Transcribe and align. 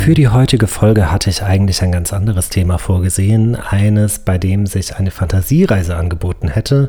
Für 0.00 0.14
die 0.14 0.28
heutige 0.28 0.66
Folge 0.66 1.12
hatte 1.12 1.28
ich 1.28 1.42
eigentlich 1.42 1.82
ein 1.82 1.92
ganz 1.92 2.14
anderes 2.14 2.48
Thema 2.48 2.78
vorgesehen, 2.78 3.54
eines, 3.54 4.20
bei 4.20 4.38
dem 4.38 4.64
sich 4.64 4.96
eine 4.96 5.10
Fantasiereise 5.10 5.94
angeboten 5.94 6.48
hätte. 6.48 6.88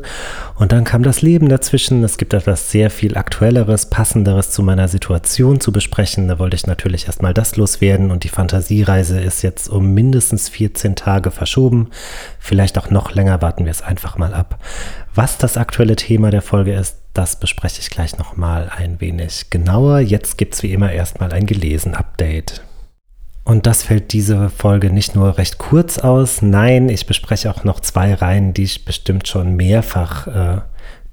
Und 0.54 0.72
dann 0.72 0.84
kam 0.84 1.02
das 1.02 1.20
Leben 1.20 1.50
dazwischen. 1.50 2.02
Es 2.04 2.16
gibt 2.16 2.32
etwas 2.32 2.70
sehr 2.70 2.88
viel 2.88 3.18
Aktuelleres, 3.18 3.90
Passenderes 3.90 4.50
zu 4.50 4.62
meiner 4.62 4.88
Situation 4.88 5.60
zu 5.60 5.72
besprechen. 5.72 6.26
Da 6.26 6.38
wollte 6.38 6.56
ich 6.56 6.66
natürlich 6.66 7.04
erstmal 7.04 7.34
das 7.34 7.56
loswerden 7.56 8.10
und 8.10 8.24
die 8.24 8.30
Fantasiereise 8.30 9.20
ist 9.20 9.42
jetzt 9.42 9.68
um 9.68 9.92
mindestens 9.92 10.48
14 10.48 10.96
Tage 10.96 11.30
verschoben. 11.30 11.90
Vielleicht 12.38 12.78
auch 12.78 12.88
noch 12.88 13.14
länger, 13.14 13.42
warten 13.42 13.66
wir 13.66 13.72
es 13.72 13.82
einfach 13.82 14.16
mal 14.16 14.32
ab. 14.32 14.58
Was 15.14 15.36
das 15.36 15.58
aktuelle 15.58 15.96
Thema 15.96 16.30
der 16.30 16.42
Folge 16.42 16.72
ist, 16.72 16.96
das 17.12 17.38
bespreche 17.38 17.82
ich 17.82 17.90
gleich 17.90 18.16
nochmal 18.16 18.72
ein 18.74 19.02
wenig 19.02 19.50
genauer. 19.50 20.00
Jetzt 20.00 20.38
gibt 20.38 20.54
es 20.54 20.62
wie 20.62 20.72
immer 20.72 20.90
erstmal 20.90 21.30
ein 21.34 21.44
Gelesen-Update. 21.44 22.62
Und 23.44 23.66
das 23.66 23.82
fällt 23.82 24.12
diese 24.12 24.50
Folge 24.50 24.90
nicht 24.90 25.16
nur 25.16 25.36
recht 25.36 25.58
kurz 25.58 25.98
aus, 25.98 26.42
nein, 26.42 26.88
ich 26.88 27.06
bespreche 27.06 27.50
auch 27.50 27.64
noch 27.64 27.80
zwei 27.80 28.14
Reihen, 28.14 28.54
die 28.54 28.62
ich 28.62 28.84
bestimmt 28.84 29.26
schon 29.26 29.56
mehrfach 29.56 30.26
äh, 30.28 30.60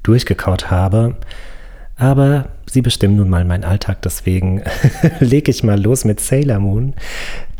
durchgekaut 0.03 0.69
habe. 0.69 1.15
Aber 1.99 2.45
sie 2.65 2.81
bestimmen 2.81 3.17
nun 3.17 3.29
mal 3.29 3.43
meinen 3.43 3.65
Alltag, 3.65 4.01
deswegen 4.03 4.63
lege 5.19 5.51
ich 5.51 5.63
mal 5.63 5.81
los 5.81 6.05
mit 6.05 6.21
Sailor 6.21 6.59
Moon. 6.59 6.93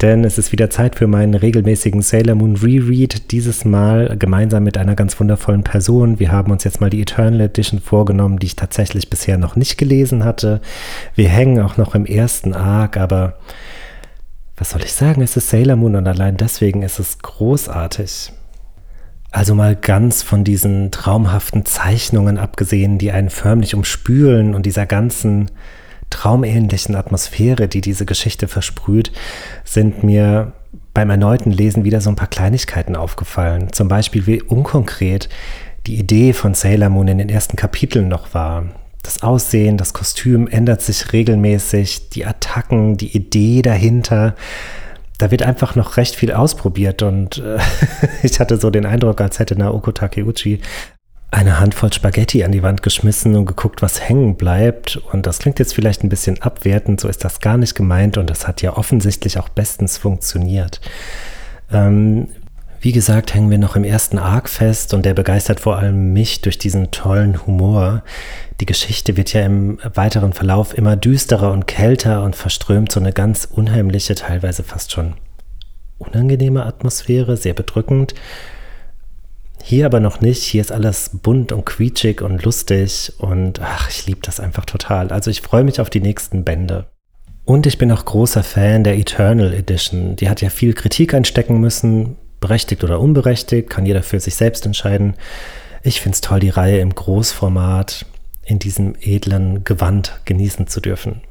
Denn 0.01 0.23
es 0.23 0.37
ist 0.37 0.53
wieder 0.53 0.69
Zeit 0.69 0.95
für 0.95 1.07
meinen 1.07 1.33
regelmäßigen 1.33 2.01
Sailor 2.01 2.35
Moon 2.35 2.55
Reread. 2.55 3.31
Dieses 3.31 3.65
Mal 3.65 4.15
gemeinsam 4.17 4.63
mit 4.63 4.77
einer 4.77 4.95
ganz 4.95 5.19
wundervollen 5.19 5.63
Person. 5.63 6.19
Wir 6.19 6.31
haben 6.31 6.53
uns 6.53 6.63
jetzt 6.63 6.79
mal 6.79 6.89
die 6.89 7.01
Eternal 7.01 7.41
Edition 7.41 7.81
vorgenommen, 7.81 8.39
die 8.39 8.47
ich 8.47 8.55
tatsächlich 8.55 9.09
bisher 9.09 9.37
noch 9.37 9.57
nicht 9.57 9.77
gelesen 9.77 10.23
hatte. 10.23 10.61
Wir 11.15 11.27
hängen 11.27 11.59
auch 11.59 11.75
noch 11.75 11.93
im 11.93 12.05
ersten 12.05 12.53
Arc, 12.53 12.95
aber 12.95 13.39
was 14.59 14.71
soll 14.71 14.83
ich 14.83 14.93
sagen, 14.93 15.21
es 15.21 15.37
ist 15.37 15.49
Sailor 15.49 15.77
Moon 15.77 15.95
und 15.95 16.07
allein 16.07 16.35
deswegen 16.35 16.83
ist 16.83 16.99
es 16.99 17.19
großartig. 17.19 18.33
Also 19.31 19.55
mal 19.55 19.75
ganz 19.75 20.21
von 20.21 20.43
diesen 20.43 20.91
traumhaften 20.91 21.65
Zeichnungen 21.65 22.37
abgesehen, 22.37 22.97
die 22.97 23.11
einen 23.11 23.29
förmlich 23.29 23.73
umspülen 23.73 24.55
und 24.55 24.65
dieser 24.65 24.85
ganzen 24.85 25.49
traumähnlichen 26.09 26.95
Atmosphäre, 26.95 27.67
die 27.67 27.81
diese 27.81 28.05
Geschichte 28.05 28.47
versprüht, 28.47 29.11
sind 29.63 30.03
mir 30.03 30.53
beim 30.93 31.09
erneuten 31.09 31.51
Lesen 31.51 31.85
wieder 31.85 32.01
so 32.01 32.09
ein 32.09 32.15
paar 32.15 32.27
Kleinigkeiten 32.27 32.95
aufgefallen. 32.95 33.71
Zum 33.71 33.87
Beispiel, 33.87 34.25
wie 34.27 34.41
unkonkret 34.41 35.29
die 35.87 35.97
Idee 35.97 36.33
von 36.33 36.53
Sailor 36.53 36.89
Moon 36.89 37.07
in 37.07 37.19
den 37.19 37.29
ersten 37.29 37.55
Kapiteln 37.55 38.07
noch 38.07 38.33
war. 38.33 38.65
Das 39.03 39.23
Aussehen, 39.23 39.77
das 39.77 39.93
Kostüm 39.93 40.47
ändert 40.47 40.81
sich 40.81 41.13
regelmäßig, 41.13 42.09
die 42.09 42.25
Attacken, 42.25 42.97
die 42.97 43.15
Idee 43.15 43.61
dahinter. 43.61 44.35
Da 45.17 45.31
wird 45.31 45.43
einfach 45.43 45.75
noch 45.75 45.97
recht 45.97 46.15
viel 46.15 46.31
ausprobiert 46.31 47.01
und 47.01 47.37
äh, 47.37 47.59
ich 48.23 48.39
hatte 48.39 48.57
so 48.57 48.69
den 48.69 48.85
Eindruck, 48.85 49.21
als 49.21 49.39
hätte 49.39 49.57
Naoko 49.57 49.91
Takeuchi 49.91 50.59
eine 51.31 51.59
Handvoll 51.59 51.93
Spaghetti 51.93 52.43
an 52.43 52.51
die 52.51 52.63
Wand 52.63 52.81
geschmissen 52.81 53.35
und 53.35 53.45
geguckt, 53.45 53.81
was 53.81 54.01
hängen 54.01 54.35
bleibt. 54.35 54.97
Und 55.11 55.27
das 55.27 55.39
klingt 55.39 55.59
jetzt 55.59 55.75
vielleicht 55.75 56.03
ein 56.03 56.09
bisschen 56.09 56.41
abwertend, 56.41 56.99
so 56.99 57.07
ist 57.07 57.23
das 57.23 57.39
gar 57.39 57.57
nicht 57.57 57.75
gemeint 57.75 58.17
und 58.17 58.29
das 58.29 58.47
hat 58.47 58.61
ja 58.61 58.75
offensichtlich 58.75 59.37
auch 59.37 59.49
bestens 59.49 59.97
funktioniert. 59.97 60.81
Ähm, 61.71 62.29
wie 62.81 62.91
gesagt, 62.93 63.33
hängen 63.33 63.51
wir 63.51 63.57
noch 63.57 63.75
im 63.75 63.83
ersten 63.83 64.17
Arc 64.17 64.47
fest 64.47 64.93
und 64.93 65.05
der 65.05 65.13
begeistert 65.13 65.59
vor 65.59 65.77
allem 65.77 66.13
mich 66.13 66.41
durch 66.41 66.57
diesen 66.57 66.91
tollen 66.91 67.45
Humor. 67.45 68.03
Die 68.61 68.65
Geschichte 68.65 69.17
wird 69.17 69.33
ja 69.33 69.45
im 69.45 69.79
weiteren 69.93 70.33
Verlauf 70.33 70.77
immer 70.77 70.95
düsterer 70.95 71.51
und 71.51 71.67
kälter 71.67 72.23
und 72.23 72.35
verströmt 72.35 72.91
so 72.91 72.99
eine 72.99 73.11
ganz 73.11 73.45
unheimliche, 73.45 74.15
teilweise 74.15 74.63
fast 74.63 74.91
schon 74.91 75.15
unangenehme 75.97 76.65
Atmosphäre, 76.65 77.35
sehr 77.35 77.53
bedrückend. 77.53 78.15
Hier 79.61 79.85
aber 79.85 79.99
noch 79.99 80.21
nicht. 80.21 80.43
Hier 80.43 80.61
ist 80.61 80.71
alles 80.71 81.11
bunt 81.21 81.51
und 81.51 81.65
quietschig 81.65 82.21
und 82.21 82.43
lustig 82.43 83.13
und 83.17 83.59
ach, 83.61 83.89
ich 83.89 84.07
liebe 84.07 84.21
das 84.23 84.39
einfach 84.39 84.65
total. 84.65 85.11
Also 85.11 85.29
ich 85.29 85.41
freue 85.41 85.65
mich 85.65 85.81
auf 85.81 85.89
die 85.89 86.01
nächsten 86.01 86.45
Bände. 86.45 86.85
Und 87.43 87.65
ich 87.65 87.77
bin 87.77 87.91
auch 87.91 88.05
großer 88.05 88.43
Fan 88.43 88.83
der 88.83 88.97
Eternal 88.97 89.53
Edition. 89.53 90.15
Die 90.15 90.29
hat 90.29 90.41
ja 90.41 90.49
viel 90.49 90.73
Kritik 90.73 91.13
einstecken 91.13 91.59
müssen, 91.59 92.15
berechtigt 92.39 92.83
oder 92.83 92.99
unberechtigt, 92.99 93.69
kann 93.69 93.85
jeder 93.85 94.03
für 94.03 94.19
sich 94.19 94.35
selbst 94.35 94.65
entscheiden. 94.65 95.15
Ich 95.83 96.01
finde 96.01 96.15
es 96.15 96.21
toll, 96.21 96.39
die 96.39 96.49
Reihe 96.49 96.79
im 96.79 96.93
Großformat 96.93 98.05
in 98.43 98.59
diesem 98.59 98.95
edlen 98.99 99.63
Gewand 99.63 100.21
genießen 100.25 100.67
zu 100.67 100.81
dürfen. 100.81 101.21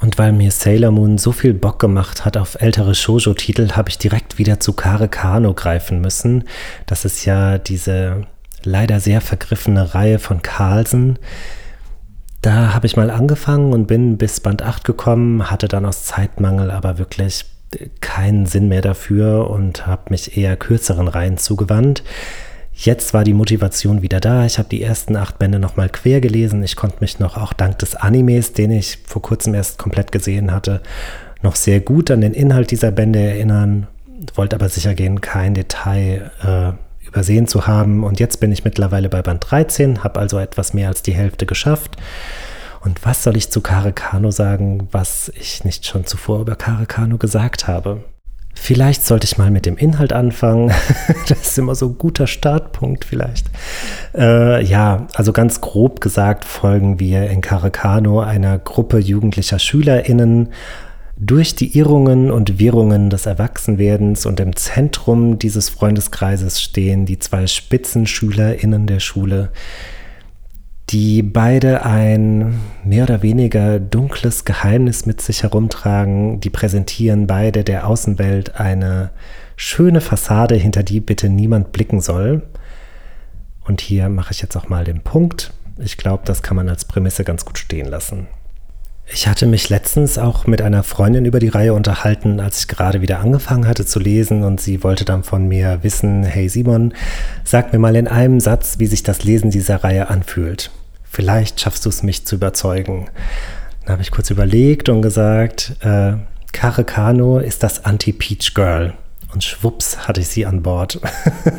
Und 0.00 0.16
weil 0.16 0.32
mir 0.32 0.52
Sailor 0.52 0.92
Moon 0.92 1.18
so 1.18 1.32
viel 1.32 1.54
Bock 1.54 1.80
gemacht 1.80 2.24
hat 2.24 2.36
auf 2.36 2.60
ältere 2.60 2.94
Shoujo-Titel, 2.94 3.72
habe 3.72 3.88
ich 3.88 3.98
direkt 3.98 4.38
wieder 4.38 4.60
zu 4.60 4.72
Kare 4.72 5.08
Kano 5.08 5.54
greifen 5.54 6.00
müssen. 6.00 6.44
Das 6.86 7.04
ist 7.04 7.24
ja 7.24 7.58
diese 7.58 8.26
leider 8.62 9.00
sehr 9.00 9.20
vergriffene 9.20 9.94
Reihe 9.94 10.20
von 10.20 10.42
Carlsen. 10.42 11.18
Da 12.42 12.72
habe 12.74 12.86
ich 12.86 12.96
mal 12.96 13.10
angefangen 13.10 13.72
und 13.72 13.86
bin 13.86 14.18
bis 14.18 14.38
Band 14.38 14.62
8 14.62 14.84
gekommen, 14.84 15.50
hatte 15.50 15.66
dann 15.66 15.84
aus 15.84 16.04
Zeitmangel 16.04 16.70
aber 16.70 16.98
wirklich 16.98 17.44
keinen 18.00 18.46
Sinn 18.46 18.68
mehr 18.68 18.82
dafür 18.82 19.50
und 19.50 19.86
habe 19.86 20.10
mich 20.10 20.36
eher 20.36 20.56
kürzeren 20.56 21.08
Reihen 21.08 21.38
zugewandt. 21.38 22.02
Jetzt 22.72 23.12
war 23.12 23.24
die 23.24 23.34
Motivation 23.34 24.02
wieder 24.02 24.20
da. 24.20 24.46
Ich 24.46 24.58
habe 24.58 24.68
die 24.68 24.82
ersten 24.82 25.16
acht 25.16 25.38
Bände 25.38 25.58
nochmal 25.58 25.88
quer 25.88 26.20
gelesen. 26.20 26.62
Ich 26.62 26.76
konnte 26.76 26.98
mich 27.00 27.18
noch 27.18 27.36
auch 27.36 27.52
dank 27.52 27.78
des 27.80 27.96
Animes, 27.96 28.52
den 28.52 28.70
ich 28.70 28.98
vor 29.04 29.20
kurzem 29.20 29.54
erst 29.54 29.78
komplett 29.78 30.12
gesehen 30.12 30.52
hatte, 30.52 30.80
noch 31.42 31.56
sehr 31.56 31.80
gut 31.80 32.10
an 32.10 32.20
den 32.20 32.34
Inhalt 32.34 32.70
dieser 32.70 32.92
Bände 32.92 33.18
erinnern. 33.18 33.88
Wollte 34.34 34.54
aber 34.56 34.68
sicher 34.68 34.94
gehen, 34.94 35.20
kein 35.20 35.54
Detail 35.54 36.30
äh, 36.42 37.06
übersehen 37.08 37.48
zu 37.48 37.66
haben. 37.66 38.04
Und 38.04 38.20
jetzt 38.20 38.38
bin 38.38 38.52
ich 38.52 38.64
mittlerweile 38.64 39.08
bei 39.08 39.22
Band 39.22 39.44
13, 39.50 40.04
habe 40.04 40.20
also 40.20 40.38
etwas 40.38 40.72
mehr 40.72 40.88
als 40.88 41.02
die 41.02 41.14
Hälfte 41.14 41.46
geschafft. 41.46 41.96
Und 42.80 43.04
was 43.04 43.22
soll 43.22 43.36
ich 43.36 43.50
zu 43.50 43.60
Kare 43.60 43.92
Kano 43.92 44.30
sagen, 44.30 44.88
was 44.92 45.32
ich 45.34 45.64
nicht 45.64 45.86
schon 45.86 46.06
zuvor 46.06 46.40
über 46.40 46.56
Kare 46.56 46.86
Kano 46.86 47.18
gesagt 47.18 47.66
habe? 47.66 48.04
Vielleicht 48.54 49.06
sollte 49.06 49.24
ich 49.24 49.38
mal 49.38 49.50
mit 49.50 49.66
dem 49.66 49.76
Inhalt 49.76 50.12
anfangen. 50.12 50.72
das 51.28 51.42
ist 51.42 51.58
immer 51.58 51.74
so 51.74 51.88
ein 51.88 51.98
guter 51.98 52.26
Startpunkt 52.26 53.04
vielleicht. 53.04 53.46
Äh, 54.14 54.64
ja, 54.64 55.06
also 55.14 55.32
ganz 55.32 55.60
grob 55.60 56.00
gesagt 56.00 56.44
folgen 56.44 57.00
wir 57.00 57.30
in 57.30 57.40
Kare 57.40 57.70
Kano 57.70 58.20
einer 58.20 58.58
Gruppe 58.58 58.98
jugendlicher 58.98 59.58
SchülerInnen 59.58 60.50
durch 61.20 61.54
die 61.54 61.76
Irrungen 61.76 62.30
und 62.30 62.58
Wirrungen 62.58 63.10
des 63.10 63.26
Erwachsenwerdens 63.26 64.24
und 64.26 64.38
im 64.38 64.54
Zentrum 64.54 65.38
dieses 65.38 65.68
Freundeskreises 65.68 66.60
stehen 66.60 67.06
die 67.06 67.18
zwei 67.18 67.46
SpitzenschülerInnen 67.46 68.86
der 68.86 69.00
Schule, 69.00 69.50
die 70.90 71.22
beide 71.22 71.84
ein 71.84 72.58
mehr 72.84 73.04
oder 73.04 73.22
weniger 73.22 73.78
dunkles 73.78 74.44
Geheimnis 74.44 75.04
mit 75.04 75.20
sich 75.20 75.42
herumtragen. 75.42 76.40
Die 76.40 76.50
präsentieren 76.50 77.26
beide 77.26 77.62
der 77.62 77.86
Außenwelt 77.86 78.58
eine 78.58 79.10
schöne 79.56 80.00
Fassade, 80.00 80.54
hinter 80.54 80.82
die 80.82 81.00
bitte 81.00 81.28
niemand 81.28 81.72
blicken 81.72 82.00
soll. 82.00 82.42
Und 83.64 83.82
hier 83.82 84.08
mache 84.08 84.32
ich 84.32 84.40
jetzt 84.40 84.56
auch 84.56 84.70
mal 84.70 84.84
den 84.84 85.02
Punkt. 85.02 85.52
Ich 85.76 85.98
glaube, 85.98 86.22
das 86.24 86.42
kann 86.42 86.56
man 86.56 86.68
als 86.68 86.86
Prämisse 86.86 87.22
ganz 87.22 87.44
gut 87.44 87.58
stehen 87.58 87.86
lassen. 87.86 88.26
Ich 89.10 89.26
hatte 89.26 89.46
mich 89.46 89.70
letztens 89.70 90.18
auch 90.18 90.46
mit 90.46 90.60
einer 90.60 90.82
Freundin 90.82 91.24
über 91.24 91.38
die 91.38 91.48
Reihe 91.48 91.72
unterhalten, 91.72 92.40
als 92.40 92.60
ich 92.60 92.68
gerade 92.68 93.00
wieder 93.00 93.20
angefangen 93.20 93.66
hatte 93.66 93.86
zu 93.86 93.98
lesen 93.98 94.44
und 94.44 94.60
sie 94.60 94.82
wollte 94.84 95.06
dann 95.06 95.22
von 95.22 95.48
mir 95.48 95.78
wissen, 95.82 96.24
hey 96.24 96.48
Simon, 96.48 96.92
sag 97.42 97.72
mir 97.72 97.78
mal 97.78 97.96
in 97.96 98.06
einem 98.06 98.38
Satz, 98.38 98.78
wie 98.78 98.86
sich 98.86 99.02
das 99.02 99.24
Lesen 99.24 99.50
dieser 99.50 99.82
Reihe 99.82 100.10
anfühlt. 100.10 100.70
Vielleicht 101.10 101.60
schaffst 101.60 101.84
du 101.84 101.88
es, 101.88 102.02
mich 102.02 102.26
zu 102.26 102.36
überzeugen. 102.36 103.08
Dann 103.82 103.92
habe 103.92 104.02
ich 104.02 104.10
kurz 104.10 104.30
überlegt 104.30 104.88
und 104.88 105.02
gesagt, 105.02 105.76
äh, 105.80 106.14
Kare 106.52 106.84
Kano 106.84 107.38
ist 107.38 107.62
das 107.62 107.84
Anti-Peach 107.84 108.54
Girl. 108.54 108.94
Und 109.32 109.44
schwupps 109.44 110.08
hatte 110.08 110.20
ich 110.20 110.28
sie 110.28 110.46
an 110.46 110.62
Bord. 110.62 111.00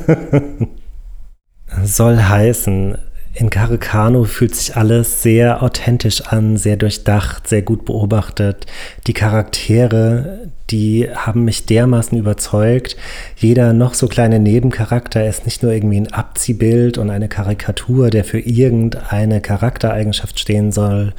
Soll 1.84 2.22
heißen, 2.22 2.98
in 3.34 3.50
Caricano 3.50 4.24
fühlt 4.24 4.56
sich 4.56 4.76
alles 4.76 5.22
sehr 5.22 5.62
authentisch 5.62 6.22
an, 6.22 6.58
sehr 6.58 6.78
durchdacht, 6.78 7.48
sehr 7.48 7.62
gut 7.62 7.86
beobachtet. 7.86 8.66
Die 9.08 9.14
Charaktere, 9.14 10.50
die 10.72 11.08
haben 11.14 11.46
mich 11.46 11.66
dermaßen 11.66 12.18
überzeugt. 12.18 12.98
Jeder 13.38 13.74
noch 13.74 13.94
so 13.94 14.08
kleine 14.08 14.40
Nebencharakter 14.40 15.28
ist 15.28 15.46
nicht 15.46 15.62
nur 15.64 15.72
irgendwie 15.72 16.02
ein 16.02 16.12
Abziehbild 16.12 16.98
und 16.98 17.12
eine 17.12 17.30
Karikatur, 17.30 18.10
der 18.10 18.24
für 18.24 18.40
irgendeine 18.40 19.42
Charaktereigenschaft 19.42 20.40
stehen 20.40 20.72
soll, 20.72 21.14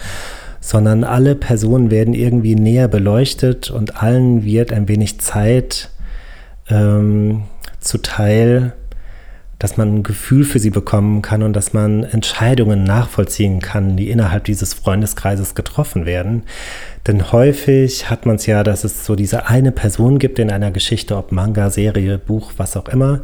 sondern 0.60 1.04
alle 1.04 1.36
Personen 1.36 1.90
werden 1.90 2.14
irgendwie 2.14 2.56
näher 2.56 2.88
beleuchtet 2.88 3.70
und 3.70 4.02
allen 4.02 4.44
wird 4.44 4.72
ein 4.72 4.88
wenig 4.88 5.20
Zeit 5.20 5.90
ähm, 6.68 7.44
zuteil, 7.80 8.74
dass 9.60 9.76
man 9.76 9.96
ein 9.96 10.02
Gefühl 10.02 10.44
für 10.44 10.58
sie 10.58 10.70
bekommen 10.70 11.20
kann 11.20 11.42
und 11.42 11.52
dass 11.52 11.74
man 11.74 12.02
Entscheidungen 12.02 12.82
nachvollziehen 12.82 13.60
kann, 13.60 13.94
die 13.94 14.10
innerhalb 14.10 14.44
dieses 14.44 14.72
Freundeskreises 14.72 15.54
getroffen 15.54 16.06
werden. 16.06 16.44
Denn 17.06 17.30
häufig 17.30 18.08
hat 18.08 18.24
man 18.24 18.36
es 18.36 18.46
ja, 18.46 18.64
dass 18.64 18.84
es 18.84 19.04
so 19.04 19.14
diese 19.14 19.48
eine 19.48 19.70
Person 19.70 20.18
gibt 20.18 20.38
in 20.38 20.50
einer 20.50 20.70
Geschichte, 20.70 21.14
ob 21.14 21.30
Manga, 21.30 21.68
Serie, 21.68 22.16
Buch, 22.16 22.52
was 22.56 22.74
auch 22.74 22.88
immer, 22.88 23.20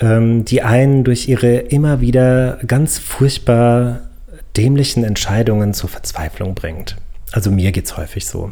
ähm, 0.00 0.46
die 0.46 0.62
einen 0.62 1.04
durch 1.04 1.28
ihre 1.28 1.56
immer 1.56 2.00
wieder 2.00 2.58
ganz 2.66 2.98
furchtbar 2.98 4.00
dämlichen 4.56 5.04
Entscheidungen 5.04 5.74
zur 5.74 5.90
Verzweiflung 5.90 6.54
bringt. 6.54 6.96
Also 7.32 7.50
mir 7.50 7.70
geht 7.70 7.84
es 7.84 7.98
häufig 7.98 8.24
so. 8.24 8.50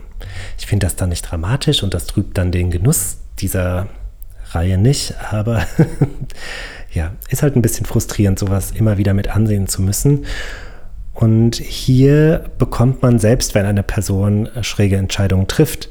Ich 0.58 0.66
finde 0.66 0.84
das 0.84 0.96
dann 0.96 1.08
nicht 1.08 1.22
dramatisch 1.22 1.82
und 1.82 1.94
das 1.94 2.06
trübt 2.06 2.36
dann 2.36 2.52
den 2.52 2.70
Genuss 2.70 3.16
dieser 3.38 3.88
Reihe 4.54 4.78
nicht, 4.78 5.14
aber 5.30 5.66
ja, 6.92 7.12
ist 7.28 7.42
halt 7.42 7.56
ein 7.56 7.62
bisschen 7.62 7.86
frustrierend, 7.86 8.38
sowas 8.38 8.70
immer 8.70 8.98
wieder 8.98 9.14
mit 9.14 9.28
ansehen 9.28 9.66
zu 9.66 9.82
müssen. 9.82 10.24
Und 11.12 11.56
hier 11.56 12.44
bekommt 12.58 13.02
man 13.02 13.18
selbst, 13.18 13.54
wenn 13.54 13.66
eine 13.66 13.82
Person 13.82 14.48
schräge 14.62 14.96
Entscheidungen 14.96 15.46
trifft, 15.46 15.88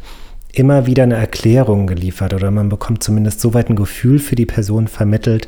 immer 0.51 0.86
wieder 0.86 1.04
eine 1.04 1.15
Erklärung 1.15 1.88
geliefert 1.88 2.33
oder 2.33 2.51
man 2.51 2.69
bekommt 2.69 3.04
zumindest 3.04 3.39
so 3.39 3.54
weit 3.54 3.69
ein 3.69 3.75
Gefühl 3.75 4.19
für 4.19 4.36
die 4.36 4.45
Person 4.45 4.88
vermittelt, 4.88 5.48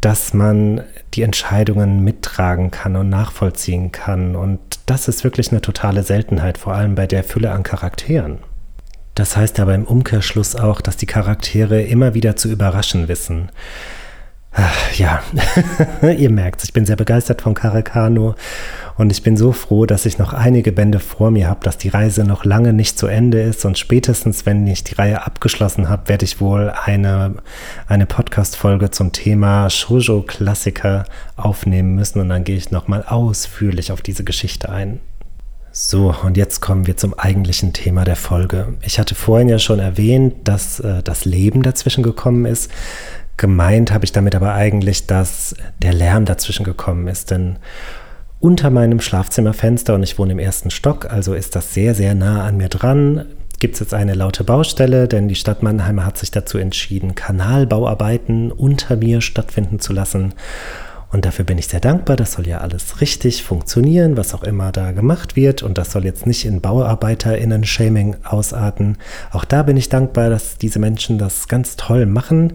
dass 0.00 0.34
man 0.34 0.80
die 1.14 1.22
Entscheidungen 1.22 2.02
mittragen 2.02 2.72
kann 2.72 2.96
und 2.96 3.08
nachvollziehen 3.08 3.92
kann. 3.92 4.34
Und 4.34 4.58
das 4.86 5.06
ist 5.06 5.22
wirklich 5.22 5.52
eine 5.52 5.60
totale 5.60 6.02
Seltenheit, 6.02 6.58
vor 6.58 6.74
allem 6.74 6.96
bei 6.96 7.06
der 7.06 7.22
Fülle 7.22 7.52
an 7.52 7.62
Charakteren. 7.62 8.38
Das 9.14 9.36
heißt 9.36 9.60
aber 9.60 9.74
im 9.74 9.84
Umkehrschluss 9.84 10.56
auch, 10.56 10.80
dass 10.80 10.96
die 10.96 11.06
Charaktere 11.06 11.82
immer 11.82 12.14
wieder 12.14 12.36
zu 12.36 12.48
überraschen 12.48 13.08
wissen. 13.08 13.50
Ach, 14.54 14.92
ja, 14.98 15.22
ihr 16.02 16.28
merkt, 16.28 16.62
ich 16.62 16.74
bin 16.74 16.84
sehr 16.84 16.96
begeistert 16.96 17.40
von 17.40 17.54
Caracano 17.54 18.34
und 18.98 19.10
ich 19.10 19.22
bin 19.22 19.38
so 19.38 19.52
froh, 19.52 19.86
dass 19.86 20.04
ich 20.04 20.18
noch 20.18 20.34
einige 20.34 20.72
Bände 20.72 20.98
vor 20.98 21.30
mir 21.30 21.48
habe, 21.48 21.60
dass 21.64 21.78
die 21.78 21.88
Reise 21.88 22.24
noch 22.24 22.44
lange 22.44 22.74
nicht 22.74 22.98
zu 22.98 23.06
Ende 23.06 23.40
ist 23.40 23.64
und 23.64 23.78
spätestens, 23.78 24.44
wenn 24.44 24.66
ich 24.66 24.84
die 24.84 24.94
Reihe 24.94 25.24
abgeschlossen 25.24 25.88
habe, 25.88 26.08
werde 26.10 26.26
ich 26.26 26.42
wohl 26.42 26.70
eine, 26.84 27.36
eine 27.86 28.04
Podcast-Folge 28.04 28.90
zum 28.90 29.12
Thema 29.12 29.70
Shoujo-Klassiker 29.70 31.04
aufnehmen 31.36 31.94
müssen 31.94 32.20
und 32.20 32.28
dann 32.28 32.44
gehe 32.44 32.56
ich 32.56 32.70
nochmal 32.70 33.04
ausführlich 33.06 33.90
auf 33.90 34.02
diese 34.02 34.22
Geschichte 34.22 34.68
ein. 34.68 35.00
So, 35.74 36.14
und 36.22 36.36
jetzt 36.36 36.60
kommen 36.60 36.86
wir 36.86 36.98
zum 36.98 37.18
eigentlichen 37.18 37.72
Thema 37.72 38.04
der 38.04 38.16
Folge. 38.16 38.74
Ich 38.82 38.98
hatte 38.98 39.14
vorhin 39.14 39.48
ja 39.48 39.58
schon 39.58 39.78
erwähnt, 39.78 40.34
dass 40.44 40.80
äh, 40.80 41.02
das 41.02 41.24
Leben 41.24 41.62
dazwischen 41.62 42.02
gekommen 42.02 42.44
ist. 42.44 42.70
Gemeint 43.38 43.90
habe 43.90 44.04
ich 44.04 44.12
damit 44.12 44.34
aber 44.34 44.52
eigentlich, 44.52 45.06
dass 45.06 45.56
der 45.80 45.94
Lärm 45.94 46.26
dazwischen 46.26 46.64
gekommen 46.64 47.08
ist, 47.08 47.30
denn 47.30 47.56
unter 48.38 48.68
meinem 48.68 49.00
Schlafzimmerfenster 49.00 49.94
und 49.94 50.02
ich 50.02 50.18
wohne 50.18 50.32
im 50.32 50.38
ersten 50.38 50.70
Stock, 50.70 51.10
also 51.10 51.32
ist 51.32 51.56
das 51.56 51.72
sehr, 51.72 51.94
sehr 51.94 52.14
nah 52.14 52.44
an 52.44 52.58
mir 52.58 52.68
dran. 52.68 53.24
Gibt 53.58 53.74
es 53.74 53.80
jetzt 53.80 53.94
eine 53.94 54.12
laute 54.12 54.44
Baustelle, 54.44 55.08
denn 55.08 55.28
die 55.28 55.36
Stadt 55.36 55.62
Mannheim 55.62 56.04
hat 56.04 56.18
sich 56.18 56.30
dazu 56.30 56.58
entschieden, 56.58 57.14
Kanalbauarbeiten 57.14 58.52
unter 58.52 58.96
mir 58.96 59.22
stattfinden 59.22 59.80
zu 59.80 59.94
lassen. 59.94 60.34
Und 61.12 61.26
dafür 61.26 61.44
bin 61.44 61.58
ich 61.58 61.68
sehr 61.68 61.80
dankbar. 61.80 62.16
Das 62.16 62.32
soll 62.32 62.48
ja 62.48 62.58
alles 62.58 63.02
richtig 63.02 63.42
funktionieren, 63.42 64.16
was 64.16 64.32
auch 64.32 64.42
immer 64.42 64.72
da 64.72 64.92
gemacht 64.92 65.36
wird. 65.36 65.62
Und 65.62 65.76
das 65.76 65.92
soll 65.92 66.06
jetzt 66.06 66.26
nicht 66.26 66.46
in 66.46 66.62
BauarbeiterInnen-Shaming 66.62 68.16
ausarten. 68.24 68.96
Auch 69.30 69.44
da 69.44 69.62
bin 69.62 69.76
ich 69.76 69.90
dankbar, 69.90 70.30
dass 70.30 70.56
diese 70.56 70.78
Menschen 70.78 71.18
das 71.18 71.48
ganz 71.48 71.76
toll 71.76 72.06
machen. 72.06 72.54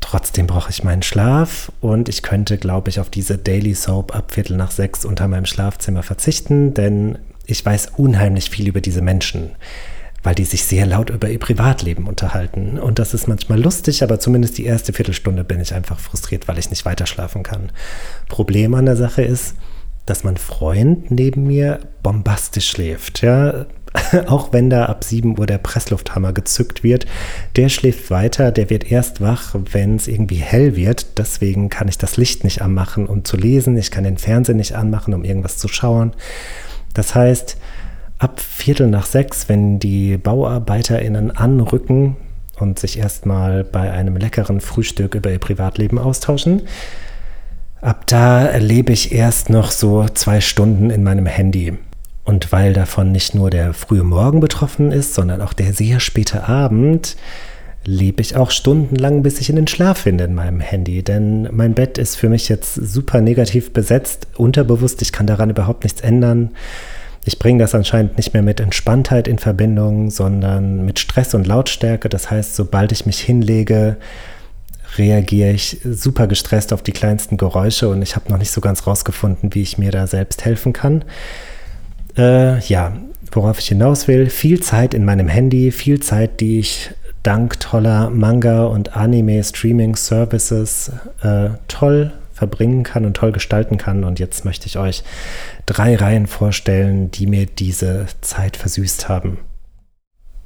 Trotzdem 0.00 0.46
brauche 0.46 0.70
ich 0.70 0.84
meinen 0.84 1.02
Schlaf 1.02 1.72
und 1.80 2.08
ich 2.08 2.22
könnte, 2.22 2.56
glaube 2.56 2.90
ich, 2.90 3.00
auf 3.00 3.10
diese 3.10 3.36
Daily 3.36 3.74
Soap 3.74 4.14
ab 4.14 4.32
Viertel 4.32 4.56
nach 4.56 4.70
sechs 4.70 5.04
unter 5.04 5.26
meinem 5.26 5.44
Schlafzimmer 5.44 6.02
verzichten, 6.02 6.72
denn 6.72 7.18
ich 7.46 7.64
weiß 7.64 7.92
unheimlich 7.96 8.48
viel 8.48 8.68
über 8.68 8.80
diese 8.80 9.02
Menschen 9.02 9.50
weil 10.28 10.34
die 10.34 10.44
sich 10.44 10.64
sehr 10.64 10.84
laut 10.84 11.08
über 11.08 11.30
ihr 11.30 11.38
Privatleben 11.38 12.06
unterhalten. 12.06 12.78
Und 12.78 12.98
das 12.98 13.14
ist 13.14 13.28
manchmal 13.28 13.58
lustig, 13.58 14.02
aber 14.02 14.20
zumindest 14.20 14.58
die 14.58 14.66
erste 14.66 14.92
Viertelstunde 14.92 15.42
bin 15.42 15.58
ich 15.58 15.72
einfach 15.72 15.98
frustriert, 15.98 16.48
weil 16.48 16.58
ich 16.58 16.68
nicht 16.68 16.84
weiter 16.84 17.06
schlafen 17.06 17.42
kann. 17.42 17.72
Problem 18.28 18.74
an 18.74 18.84
der 18.84 18.96
Sache 18.96 19.22
ist, 19.22 19.54
dass 20.04 20.24
mein 20.24 20.36
Freund 20.36 21.10
neben 21.10 21.46
mir 21.46 21.78
bombastisch 22.02 22.68
schläft. 22.68 23.22
Ja, 23.22 23.64
auch 24.26 24.52
wenn 24.52 24.68
da 24.68 24.84
ab 24.84 25.02
7 25.02 25.38
Uhr 25.38 25.46
der 25.46 25.56
Presslufthammer 25.56 26.34
gezückt 26.34 26.84
wird, 26.84 27.06
der 27.56 27.70
schläft 27.70 28.10
weiter, 28.10 28.52
der 28.52 28.68
wird 28.68 28.92
erst 28.92 29.22
wach, 29.22 29.54
wenn 29.72 29.96
es 29.96 30.08
irgendwie 30.08 30.36
hell 30.36 30.76
wird. 30.76 31.16
Deswegen 31.16 31.70
kann 31.70 31.88
ich 31.88 31.96
das 31.96 32.18
Licht 32.18 32.44
nicht 32.44 32.60
anmachen, 32.60 33.06
um 33.06 33.24
zu 33.24 33.38
lesen. 33.38 33.78
Ich 33.78 33.90
kann 33.90 34.04
den 34.04 34.18
Fernseher 34.18 34.56
nicht 34.56 34.74
anmachen, 34.74 35.14
um 35.14 35.24
irgendwas 35.24 35.56
zu 35.56 35.68
schauen. 35.68 36.12
Das 36.92 37.14
heißt, 37.14 37.56
ab 38.18 38.40
Viertel 38.40 38.88
nach 38.88 39.06
sechs, 39.06 39.48
wenn 39.48 39.78
die 39.78 40.16
BauarbeiterInnen 40.16 41.30
anrücken 41.30 42.16
und 42.58 42.78
sich 42.78 42.98
erstmal 42.98 43.64
bei 43.64 43.92
einem 43.92 44.16
leckeren 44.16 44.60
Frühstück 44.60 45.14
über 45.14 45.30
ihr 45.30 45.38
Privatleben 45.38 45.98
austauschen, 45.98 46.62
ab 47.80 48.06
da 48.06 48.44
erlebe 48.44 48.92
ich 48.92 49.12
erst 49.12 49.50
noch 49.50 49.70
so 49.70 50.06
zwei 50.08 50.40
Stunden 50.40 50.90
in 50.90 51.04
meinem 51.04 51.26
Handy. 51.26 51.78
Und 52.24 52.52
weil 52.52 52.74
davon 52.74 53.12
nicht 53.12 53.34
nur 53.34 53.48
der 53.48 53.72
frühe 53.72 54.02
Morgen 54.02 54.40
betroffen 54.40 54.92
ist, 54.92 55.14
sondern 55.14 55.40
auch 55.40 55.54
der 55.54 55.72
sehr 55.72 55.98
späte 55.98 56.46
Abend, 56.46 57.16
lebe 57.86 58.20
ich 58.20 58.36
auch 58.36 58.50
stundenlang, 58.50 59.22
bis 59.22 59.40
ich 59.40 59.48
in 59.48 59.56
den 59.56 59.66
Schlaf 59.66 59.98
finde 59.98 60.24
in 60.24 60.34
meinem 60.34 60.60
Handy. 60.60 61.02
Denn 61.02 61.48
mein 61.52 61.72
Bett 61.72 61.96
ist 61.96 62.16
für 62.16 62.28
mich 62.28 62.50
jetzt 62.50 62.74
super 62.74 63.22
negativ 63.22 63.72
besetzt, 63.72 64.26
unterbewusst, 64.36 65.00
ich 65.00 65.12
kann 65.12 65.26
daran 65.26 65.48
überhaupt 65.48 65.84
nichts 65.84 66.02
ändern. 66.02 66.50
Ich 67.24 67.38
bringe 67.38 67.58
das 67.58 67.74
anscheinend 67.74 68.16
nicht 68.16 68.32
mehr 68.32 68.42
mit 68.42 68.60
Entspanntheit 68.60 69.28
in 69.28 69.38
Verbindung, 69.38 70.10
sondern 70.10 70.84
mit 70.84 70.98
Stress 70.98 71.34
und 71.34 71.46
Lautstärke. 71.46 72.08
Das 72.08 72.30
heißt, 72.30 72.54
sobald 72.54 72.92
ich 72.92 73.06
mich 73.06 73.20
hinlege, 73.20 73.96
reagiere 74.96 75.50
ich 75.50 75.78
super 75.84 76.26
gestresst 76.26 76.72
auf 76.72 76.82
die 76.82 76.92
kleinsten 76.92 77.36
Geräusche 77.36 77.88
und 77.88 78.00
ich 78.02 78.16
habe 78.16 78.30
noch 78.30 78.38
nicht 78.38 78.50
so 78.50 78.60
ganz 78.60 78.86
rausgefunden, 78.86 79.54
wie 79.54 79.62
ich 79.62 79.78
mir 79.78 79.90
da 79.90 80.06
selbst 80.06 80.44
helfen 80.44 80.72
kann. 80.72 81.04
Äh, 82.16 82.58
ja, 82.60 82.96
worauf 83.32 83.58
ich 83.58 83.68
hinaus 83.68 84.08
will, 84.08 84.30
viel 84.30 84.60
Zeit 84.60 84.94
in 84.94 85.04
meinem 85.04 85.28
Handy, 85.28 85.70
viel 85.70 86.00
Zeit, 86.00 86.40
die 86.40 86.58
ich 86.60 86.90
dank 87.22 87.60
toller 87.60 88.10
Manga- 88.10 88.64
und 88.64 88.96
Anime-Streaming-Services 88.96 90.92
äh, 91.22 91.50
toll 91.68 92.12
verbringen 92.38 92.84
kann 92.84 93.04
und 93.04 93.14
toll 93.14 93.32
gestalten 93.32 93.76
kann. 93.76 94.04
Und 94.04 94.18
jetzt 94.18 94.44
möchte 94.44 94.66
ich 94.66 94.78
euch 94.78 95.02
drei 95.66 95.96
Reihen 95.96 96.26
vorstellen, 96.26 97.10
die 97.10 97.26
mir 97.26 97.46
diese 97.46 98.06
Zeit 98.20 98.56
versüßt 98.56 99.08
haben. 99.08 99.38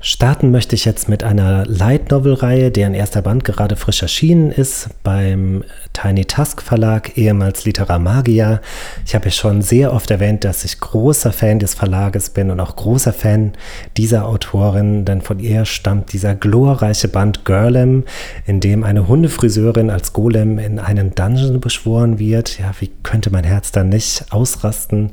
Starten 0.05 0.51
möchte 0.51 0.75
ich 0.75 0.85
jetzt 0.85 1.09
mit 1.09 1.23
einer 1.23 1.65
Light 1.65 2.11
Novel 2.11 2.35
Reihe, 2.35 2.73
deren 2.73 2.93
erster 2.93 3.23
Band 3.23 3.45
gerade 3.45 3.77
frisch 3.77 4.03
erschienen 4.03 4.51
ist 4.51 4.89
beim 5.05 5.63
Tiny 5.93 6.25
Tusk 6.25 6.61
Verlag, 6.61 7.17
ehemals 7.17 7.65
Litera 7.65 8.01
Magia. 8.01 8.61
Ich 9.07 9.15
habe 9.15 9.27
ja 9.27 9.31
schon 9.31 9.63
sehr 9.63 9.93
oft 9.93 10.11
erwähnt, 10.11 10.43
dass 10.43 10.65
ich 10.65 10.81
großer 10.81 11.33
Fan 11.33 11.61
des 11.61 11.75
Verlages 11.75 12.31
bin 12.31 12.51
und 12.51 12.59
auch 12.59 12.75
großer 12.75 13.13
Fan 13.13 13.53
dieser 13.97 14.27
Autorin, 14.27 15.05
denn 15.05 15.21
von 15.21 15.39
ihr 15.39 15.67
stammt 15.67 16.13
dieser 16.13 16.35
glorreiche 16.35 17.07
Band 17.07 17.45
Girlem, 17.45 18.03
in 18.45 18.59
dem 18.59 18.83
eine 18.83 19.07
Hundefriseurin 19.07 19.89
als 19.89 20.13
Golem 20.13 20.59
in 20.59 20.81
einen 20.81 21.15
Dungeon 21.15 21.61
beschworen 21.61 22.19
wird. 22.19 22.59
Ja, 22.59 22.73
wie 22.81 22.91
könnte 23.05 23.31
mein 23.31 23.45
Herz 23.45 23.71
dann 23.71 23.91
nicht 23.91 24.33
ausrasten? 24.33 25.13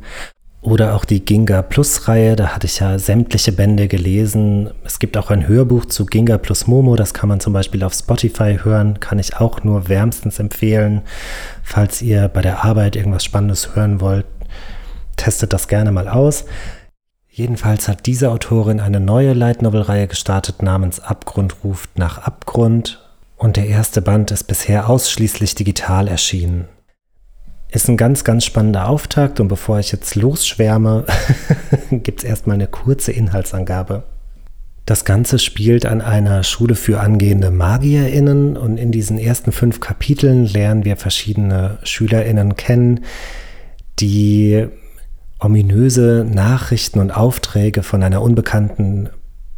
Oder 0.62 0.94
auch 0.94 1.06
die 1.06 1.24
Ginga 1.24 1.62
Plus 1.62 2.10
Reihe, 2.10 2.36
da 2.36 2.48
hatte 2.48 2.68
ich 2.68 2.80
ja 2.80 3.00
sämtliche 3.00 3.54
Bände 3.54 3.88
gelesen. 3.88 4.72
Es 4.84 5.00
gibt 5.00 5.16
auch 5.16 5.30
ein 5.30 5.48
Hörbuch 5.48 5.86
zu 5.86 6.06
Ginga 6.06 6.38
Plus 6.38 6.68
Momo, 6.68 6.98
das 6.98 7.13
kann 7.13 7.30
man 7.30 7.39
zum 7.39 7.54
Beispiel 7.54 7.82
auf 7.84 7.94
Spotify 7.94 8.58
hören, 8.62 9.00
kann 9.00 9.20
ich 9.20 9.38
auch 9.38 9.63
nur 9.63 9.88
wärmstens 9.88 10.38
empfehlen. 10.38 11.01
Falls 11.63 12.01
ihr 12.01 12.28
bei 12.28 12.42
der 12.42 12.66
Arbeit 12.66 12.98
irgendwas 12.98 13.24
Spannendes 13.24 13.74
hören 13.74 14.01
wollt, 14.01 14.25
testet 15.16 15.54
das 15.54 15.70
gerne 15.70 15.94
mal 15.94 16.10
aus. 16.10 16.44
Jedenfalls 17.30 17.88
hat 17.88 18.06
diese 18.06 18.30
Autorin 18.30 18.82
eine 18.82 19.00
neue 19.00 19.32
Light 19.32 19.62
Novel 19.62 19.82
Reihe 19.82 20.08
gestartet 20.08 20.62
namens 20.62 21.00
Abgrund 21.00 21.63
ruft 21.63 21.98
nach 21.98 22.18
Abgrund 22.18 23.00
und 23.38 23.56
der 23.56 23.68
erste 23.68 24.01
Band 24.01 24.32
ist 24.32 24.44
bisher 24.44 24.89
ausschließlich 24.89 25.56
digital 25.56 26.10
erschienen. 26.10 26.68
Ist 27.72 27.88
ein 27.88 27.98
ganz, 27.98 28.24
ganz 28.24 28.46
spannender 28.46 28.90
Auftakt 28.90 29.40
und 29.40 29.48
bevor 29.48 29.80
ich 29.80 29.92
jetzt 29.92 30.16
losschwärme, 30.16 31.06
gibt 31.92 32.20
es 32.20 32.24
erstmal 32.24 32.56
eine 32.56 32.68
kurze 32.68 33.12
Inhaltsangabe. 33.12 34.04
Das 34.88 35.06
Ganze 35.06 35.38
spielt 35.38 35.86
an 35.86 36.02
einer 36.02 36.44
Schule 36.44 36.74
für 36.74 37.00
angehende 37.00 37.52
MagierInnen 37.52 38.58
und 38.58 38.78
in 38.78 38.92
diesen 38.92 39.20
ersten 39.20 39.52
fünf 39.52 39.80
Kapiteln 39.80 40.48
lernen 40.48 40.84
wir 40.84 40.98
verschiedene 40.98 41.78
SchülerInnen 41.84 42.56
kennen, 42.56 43.02
die 44.00 44.66
ominöse 45.40 46.26
Nachrichten 46.28 46.98
und 46.98 47.12
Aufträge 47.12 47.84
von 47.84 48.02
einer 48.02 48.24
unbekannten 48.24 49.10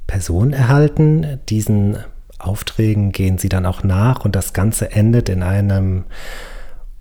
Person 0.06 0.52
erhalten. 0.52 1.40
Diesen 1.48 1.96
Aufträgen 2.40 3.14
gehen 3.14 3.38
sie 3.38 3.48
dann 3.48 3.66
auch 3.66 3.84
nach 3.84 4.26
und 4.26 4.36
das 4.36 4.52
Ganze 4.52 4.92
endet 4.92 5.30
in 5.30 5.44
einem 5.44 6.04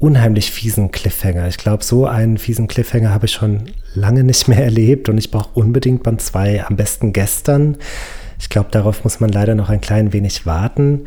unheimlich 0.00 0.50
fiesen 0.50 0.90
Cliffhanger. 0.90 1.46
Ich 1.46 1.58
glaube, 1.58 1.84
so 1.84 2.06
einen 2.06 2.38
fiesen 2.38 2.66
Cliffhanger 2.66 3.10
habe 3.10 3.26
ich 3.26 3.32
schon 3.32 3.64
lange 3.94 4.24
nicht 4.24 4.48
mehr 4.48 4.64
erlebt 4.64 5.08
und 5.08 5.18
ich 5.18 5.30
brauche 5.30 5.50
unbedingt 5.54 6.02
Band 6.02 6.20
2, 6.22 6.64
am 6.66 6.74
besten 6.74 7.12
gestern. 7.12 7.76
Ich 8.40 8.48
glaube, 8.48 8.70
darauf 8.72 9.04
muss 9.04 9.20
man 9.20 9.30
leider 9.30 9.54
noch 9.54 9.68
ein 9.68 9.82
klein 9.82 10.12
wenig 10.14 10.46
warten. 10.46 11.02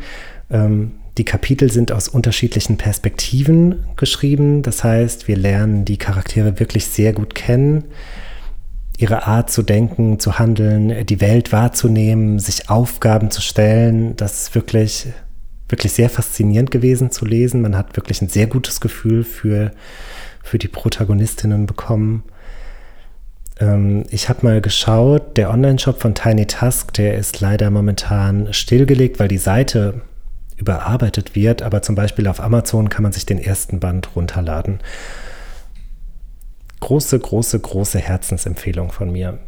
Ähm, 0.48 0.92
die 1.18 1.24
Kapitel 1.24 1.70
sind 1.70 1.90
aus 1.90 2.08
unterschiedlichen 2.08 2.76
Perspektiven 2.76 3.84
geschrieben. 3.96 4.62
Das 4.62 4.84
heißt, 4.84 5.26
wir 5.26 5.36
lernen 5.36 5.84
die 5.84 5.96
Charaktere 5.96 6.60
wirklich 6.60 6.86
sehr 6.86 7.12
gut 7.12 7.34
kennen. 7.34 7.84
Ihre 8.96 9.26
Art 9.26 9.50
zu 9.50 9.64
denken, 9.64 10.20
zu 10.20 10.38
handeln, 10.38 11.04
die 11.06 11.20
Welt 11.20 11.50
wahrzunehmen, 11.50 12.38
sich 12.38 12.70
Aufgaben 12.70 13.32
zu 13.32 13.42
stellen, 13.42 14.14
das 14.14 14.42
ist 14.42 14.54
wirklich, 14.54 15.08
wirklich 15.68 15.92
sehr 15.92 16.10
faszinierend 16.10 16.70
gewesen 16.70 17.10
zu 17.10 17.24
lesen. 17.24 17.62
Man 17.62 17.76
hat 17.76 17.96
wirklich 17.96 18.20
ein 18.22 18.28
sehr 18.28 18.46
gutes 18.46 18.80
Gefühl 18.80 19.24
für, 19.24 19.70
für 20.42 20.58
die 20.58 20.68
Protagonistinnen 20.68 21.66
bekommen. 21.66 22.24
Ähm, 23.58 24.04
ich 24.10 24.28
habe 24.28 24.44
mal 24.44 24.60
geschaut, 24.60 25.36
der 25.36 25.50
Online-Shop 25.50 26.00
von 26.00 26.14
Tiny 26.14 26.46
Tusk, 26.46 26.92
der 26.94 27.16
ist 27.16 27.40
leider 27.40 27.70
momentan 27.70 28.52
stillgelegt, 28.52 29.18
weil 29.18 29.28
die 29.28 29.38
Seite 29.38 30.02
überarbeitet 30.56 31.34
wird, 31.34 31.62
aber 31.62 31.82
zum 31.82 31.94
Beispiel 31.94 32.28
auf 32.28 32.40
Amazon 32.40 32.88
kann 32.88 33.02
man 33.02 33.12
sich 33.12 33.26
den 33.26 33.38
ersten 33.38 33.80
Band 33.80 34.14
runterladen. 34.14 34.80
Große, 36.80 37.18
große, 37.18 37.58
große 37.58 37.98
Herzensempfehlung 37.98 38.92
von 38.92 39.10
mir. 39.10 39.38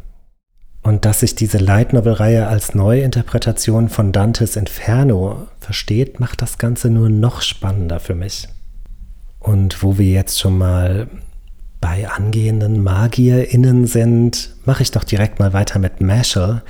Und 0.87 1.03
dass 1.03 1.19
sich 1.19 1.35
diese 1.35 1.57
Light 1.57 1.91
Novel-Reihe 1.91 2.47
als 2.47 2.73
Neuinterpretation 2.73 3.89
von 3.89 4.13
Dantes 4.13 4.55
Inferno 4.55 5.47
versteht, 5.59 6.21
macht 6.21 6.41
das 6.41 6.59
Ganze 6.59 6.89
nur 6.89 7.09
noch 7.09 7.41
spannender 7.41 7.99
für 7.99 8.15
mich. 8.15 8.47
Und 9.41 9.83
wo 9.83 9.97
wir 9.97 10.05
jetzt 10.05 10.39
schon 10.39 10.57
mal 10.57 11.07
bei 11.81 12.09
angehenden 12.09 12.81
MagierInnen 12.81 13.85
sind, 13.85 14.55
mache 14.63 14.81
ich 14.81 14.91
doch 14.91 15.03
direkt 15.03 15.39
mal 15.39 15.51
weiter 15.51 15.77
mit 15.77 15.99
Mashal. 15.99 16.61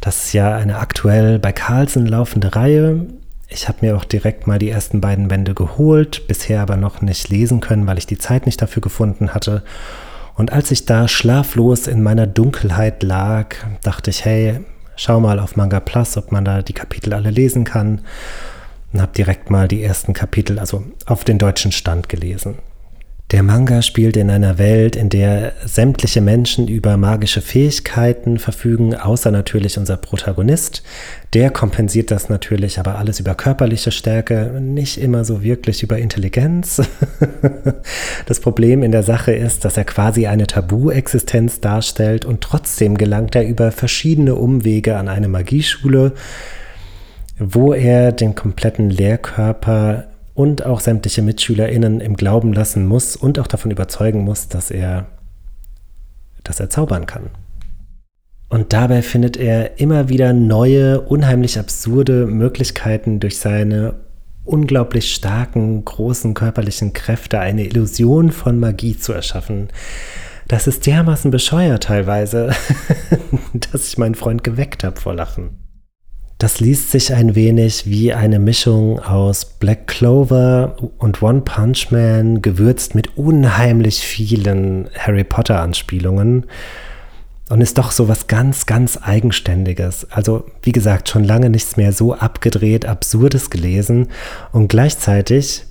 Das 0.00 0.24
ist 0.24 0.32
ja 0.32 0.56
eine 0.56 0.78
aktuell 0.78 1.38
bei 1.38 1.52
Carlsen 1.52 2.06
laufende 2.06 2.56
Reihe. 2.56 3.04
Ich 3.48 3.68
habe 3.68 3.80
mir 3.82 3.98
auch 3.98 4.06
direkt 4.06 4.46
mal 4.46 4.58
die 4.58 4.70
ersten 4.70 5.02
beiden 5.02 5.28
Bände 5.28 5.52
geholt, 5.52 6.26
bisher 6.26 6.62
aber 6.62 6.78
noch 6.78 7.02
nicht 7.02 7.28
lesen 7.28 7.60
können, 7.60 7.86
weil 7.86 7.98
ich 7.98 8.06
die 8.06 8.16
Zeit 8.16 8.46
nicht 8.46 8.62
dafür 8.62 8.80
gefunden 8.80 9.34
hatte. 9.34 9.62
Und 10.34 10.52
als 10.52 10.70
ich 10.70 10.86
da 10.86 11.08
schlaflos 11.08 11.86
in 11.86 12.02
meiner 12.02 12.26
Dunkelheit 12.26 13.02
lag, 13.02 13.54
dachte 13.82 14.10
ich, 14.10 14.24
hey, 14.24 14.60
schau 14.96 15.20
mal 15.20 15.38
auf 15.38 15.56
Manga 15.56 15.80
Plus, 15.80 16.16
ob 16.16 16.32
man 16.32 16.44
da 16.44 16.62
die 16.62 16.72
Kapitel 16.72 17.12
alle 17.12 17.30
lesen 17.30 17.64
kann. 17.64 18.00
Und 18.92 19.00
habe 19.00 19.12
direkt 19.12 19.50
mal 19.50 19.68
die 19.68 19.82
ersten 19.82 20.12
Kapitel, 20.12 20.58
also 20.58 20.84
auf 21.06 21.24
den 21.24 21.38
deutschen 21.38 21.72
Stand 21.72 22.08
gelesen. 22.08 22.56
Der 23.32 23.42
Manga 23.42 23.80
spielt 23.80 24.18
in 24.18 24.28
einer 24.28 24.58
Welt, 24.58 24.94
in 24.94 25.08
der 25.08 25.54
sämtliche 25.64 26.20
Menschen 26.20 26.68
über 26.68 26.98
magische 26.98 27.40
Fähigkeiten 27.40 28.38
verfügen, 28.38 28.94
außer 28.94 29.30
natürlich 29.30 29.78
unser 29.78 29.96
Protagonist. 29.96 30.82
Der 31.32 31.48
kompensiert 31.48 32.10
das 32.10 32.28
natürlich 32.28 32.78
aber 32.78 32.98
alles 32.98 33.20
über 33.20 33.34
körperliche 33.34 33.90
Stärke, 33.90 34.60
nicht 34.60 34.98
immer 34.98 35.24
so 35.24 35.42
wirklich 35.42 35.82
über 35.82 35.96
Intelligenz. 35.96 36.82
das 38.26 38.38
Problem 38.40 38.82
in 38.82 38.92
der 38.92 39.02
Sache 39.02 39.32
ist, 39.32 39.64
dass 39.64 39.78
er 39.78 39.84
quasi 39.84 40.26
eine 40.26 40.46
Tabu-Existenz 40.46 41.60
darstellt 41.60 42.26
und 42.26 42.42
trotzdem 42.42 42.98
gelangt 42.98 43.34
er 43.34 43.46
über 43.46 43.72
verschiedene 43.72 44.34
Umwege 44.34 44.98
an 44.98 45.08
eine 45.08 45.28
Magieschule, 45.28 46.12
wo 47.38 47.72
er 47.72 48.12
den 48.12 48.34
kompletten 48.34 48.90
Lehrkörper 48.90 50.11
und 50.34 50.64
auch 50.64 50.80
sämtliche 50.80 51.22
MitschülerInnen 51.22 52.00
im 52.00 52.16
Glauben 52.16 52.52
lassen 52.52 52.86
muss 52.86 53.16
und 53.16 53.38
auch 53.38 53.46
davon 53.46 53.70
überzeugen 53.70 54.24
muss, 54.24 54.48
dass 54.48 54.70
er, 54.70 55.06
dass 56.44 56.60
er 56.60 56.70
zaubern 56.70 57.06
kann. 57.06 57.30
Und 58.48 58.72
dabei 58.72 59.00
findet 59.02 59.38
er 59.38 59.80
immer 59.80 60.08
wieder 60.08 60.32
neue, 60.32 61.00
unheimlich 61.00 61.58
absurde 61.58 62.26
Möglichkeiten 62.26 63.18
durch 63.18 63.38
seine 63.38 63.94
unglaublich 64.44 65.14
starken, 65.14 65.84
großen 65.84 66.34
körperlichen 66.34 66.92
Kräfte 66.92 67.38
eine 67.38 67.64
Illusion 67.64 68.32
von 68.32 68.58
Magie 68.58 68.98
zu 68.98 69.12
erschaffen. 69.12 69.68
Das 70.48 70.66
ist 70.66 70.86
dermaßen 70.86 71.30
bescheuert 71.30 71.84
teilweise, 71.84 72.50
dass 73.72 73.88
ich 73.88 73.98
meinen 73.98 74.14
Freund 74.14 74.44
geweckt 74.44 74.84
habe 74.84 75.00
vor 75.00 75.14
Lachen. 75.14 75.61
Das 76.42 76.58
liest 76.58 76.90
sich 76.90 77.14
ein 77.14 77.36
wenig 77.36 77.86
wie 77.86 78.12
eine 78.12 78.40
Mischung 78.40 78.98
aus 78.98 79.44
Black 79.44 79.86
Clover 79.86 80.74
und 80.98 81.22
One 81.22 81.42
Punch 81.42 81.92
Man, 81.92 82.42
gewürzt 82.42 82.96
mit 82.96 83.16
unheimlich 83.16 84.00
vielen 84.00 84.90
Harry 84.98 85.22
Potter-Anspielungen. 85.22 86.46
Und 87.48 87.60
ist 87.60 87.78
doch 87.78 87.92
so 87.92 88.08
was 88.08 88.26
ganz, 88.26 88.66
ganz 88.66 88.98
Eigenständiges. 89.00 90.08
Also, 90.10 90.44
wie 90.64 90.72
gesagt, 90.72 91.08
schon 91.08 91.22
lange 91.22 91.48
nichts 91.48 91.76
mehr 91.76 91.92
so 91.92 92.12
abgedreht, 92.12 92.86
Absurdes 92.86 93.48
gelesen. 93.48 94.08
Und 94.50 94.66
gleichzeitig 94.66 95.66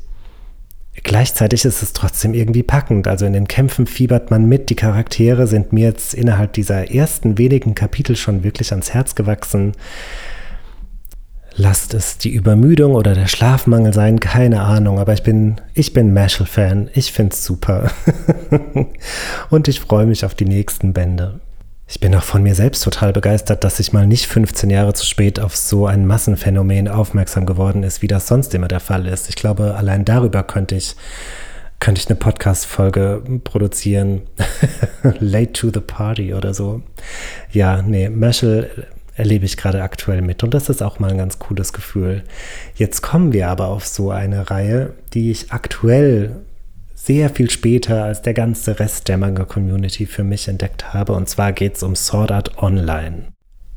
Gleichzeitig 1.03 1.65
ist 1.65 1.81
es 1.81 1.91
trotzdem 1.91 2.33
irgendwie 2.33 2.63
packend. 2.63 3.07
Also 3.09 3.25
in 3.25 3.33
den 3.33 3.47
Kämpfen 3.49 3.87
fiebert 3.87 4.31
man 4.31 4.47
mit. 4.47 4.69
Die 4.69 4.75
Charaktere 4.75 5.47
sind 5.47 5.73
mir 5.73 5.87
jetzt 5.87 6.13
innerhalb 6.13 6.53
dieser 6.53 6.91
ersten 6.91 7.37
wenigen 7.37 7.75
Kapitel 7.75 8.15
schon 8.15 8.43
wirklich 8.45 8.71
ans 8.71 8.93
Herz 8.93 9.15
gewachsen. 9.15 9.73
Lasst 11.55 11.93
es 11.93 12.17
die 12.17 12.33
Übermüdung 12.33 12.95
oder 12.95 13.13
der 13.13 13.27
Schlafmangel 13.27 13.93
sein, 13.93 14.19
keine 14.19 14.61
Ahnung, 14.61 14.99
aber 14.99 15.13
ich 15.13 15.23
bin, 15.23 15.59
ich 15.73 15.91
bin 15.91 16.13
Mashal-Fan. 16.13 16.89
Ich 16.93 17.11
find's 17.11 17.43
super. 17.43 17.91
Und 19.49 19.67
ich 19.67 19.81
freue 19.81 20.05
mich 20.05 20.23
auf 20.23 20.33
die 20.33 20.45
nächsten 20.45 20.93
Bände. 20.93 21.41
Ich 21.87 21.99
bin 21.99 22.15
auch 22.15 22.23
von 22.23 22.41
mir 22.41 22.55
selbst 22.55 22.85
total 22.85 23.11
begeistert, 23.11 23.65
dass 23.65 23.81
ich 23.81 23.91
mal 23.91 24.07
nicht 24.07 24.27
15 24.27 24.69
Jahre 24.69 24.93
zu 24.93 25.05
spät 25.05 25.41
auf 25.41 25.57
so 25.57 25.87
ein 25.87 26.07
Massenphänomen 26.07 26.87
aufmerksam 26.87 27.45
geworden 27.45 27.83
ist, 27.83 28.01
wie 28.01 28.07
das 28.07 28.27
sonst 28.27 28.53
immer 28.53 28.69
der 28.69 28.79
Fall 28.79 29.05
ist. 29.05 29.27
Ich 29.27 29.35
glaube, 29.35 29.75
allein 29.75 30.05
darüber 30.05 30.43
könnte 30.43 30.75
ich, 30.75 30.95
könnte 31.81 31.99
ich 31.99 32.07
eine 32.07 32.15
Podcast-Folge 32.15 33.41
produzieren. 33.43 34.21
Late 35.19 35.51
to 35.51 35.69
the 35.73 35.81
party 35.81 36.33
oder 36.33 36.53
so. 36.53 36.81
Ja, 37.51 37.81
nee, 37.81 38.07
Mashal 38.07 38.69
erlebe 39.15 39.45
ich 39.45 39.57
gerade 39.57 39.83
aktuell 39.83 40.21
mit. 40.21 40.43
Und 40.43 40.53
das 40.53 40.69
ist 40.69 40.81
auch 40.81 40.99
mal 40.99 41.11
ein 41.11 41.17
ganz 41.17 41.39
cooles 41.39 41.73
Gefühl. 41.73 42.23
Jetzt 42.75 43.01
kommen 43.01 43.33
wir 43.33 43.49
aber 43.49 43.67
auf 43.67 43.85
so 43.85 44.11
eine 44.11 44.49
Reihe, 44.49 44.93
die 45.13 45.31
ich 45.31 45.51
aktuell 45.51 46.37
sehr 46.95 47.29
viel 47.29 47.49
später 47.49 48.03
als 48.03 48.21
der 48.21 48.33
ganze 48.33 48.79
Rest 48.79 49.07
der 49.07 49.17
Manga-Community 49.17 50.05
für 50.05 50.23
mich 50.23 50.47
entdeckt 50.47 50.93
habe. 50.93 51.13
Und 51.13 51.27
zwar 51.27 51.51
geht 51.51 51.75
es 51.75 51.83
um 51.83 51.95
Sword 51.95 52.31
Art 52.31 52.61
Online. 52.61 53.23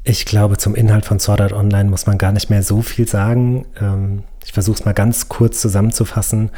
Ich 0.04 0.26
glaube, 0.26 0.58
zum 0.58 0.74
Inhalt 0.74 1.06
von 1.06 1.18
Sword 1.18 1.40
Art 1.40 1.52
Online 1.54 1.88
muss 1.88 2.06
man 2.06 2.18
gar 2.18 2.32
nicht 2.32 2.50
mehr 2.50 2.62
so 2.62 2.82
viel 2.82 3.08
sagen. 3.08 3.64
Ähm, 3.80 4.24
ich 4.44 4.52
versuche 4.52 4.78
es 4.78 4.84
mal 4.84 4.92
ganz 4.92 5.30
kurz 5.30 5.60
zusammenzufassen. 5.62 6.50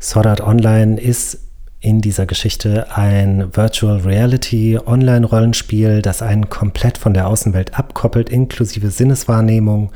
Sword 0.00 0.26
Art 0.26 0.40
Online 0.40 1.00
ist 1.00 1.40
in 1.82 2.00
dieser 2.00 2.26
Geschichte 2.26 2.96
ein 2.96 3.54
Virtual 3.56 3.98
Reality 3.98 4.78
Online-Rollenspiel, 4.78 6.00
das 6.00 6.22
einen 6.22 6.48
komplett 6.48 6.96
von 6.96 7.12
der 7.12 7.26
Außenwelt 7.26 7.76
abkoppelt, 7.76 8.30
inklusive 8.30 8.90
Sinneswahrnehmung 8.90 9.90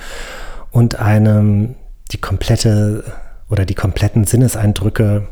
und 0.72 0.96
einem 0.98 1.76
die 2.10 2.18
komplette 2.18 3.04
oder 3.48 3.64
die 3.64 3.76
kompletten 3.76 4.24
Sinneseindrücke 4.24 5.28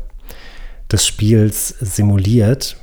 des 0.89 1.05
Spiels 1.05 1.67
simuliert. 1.67 2.77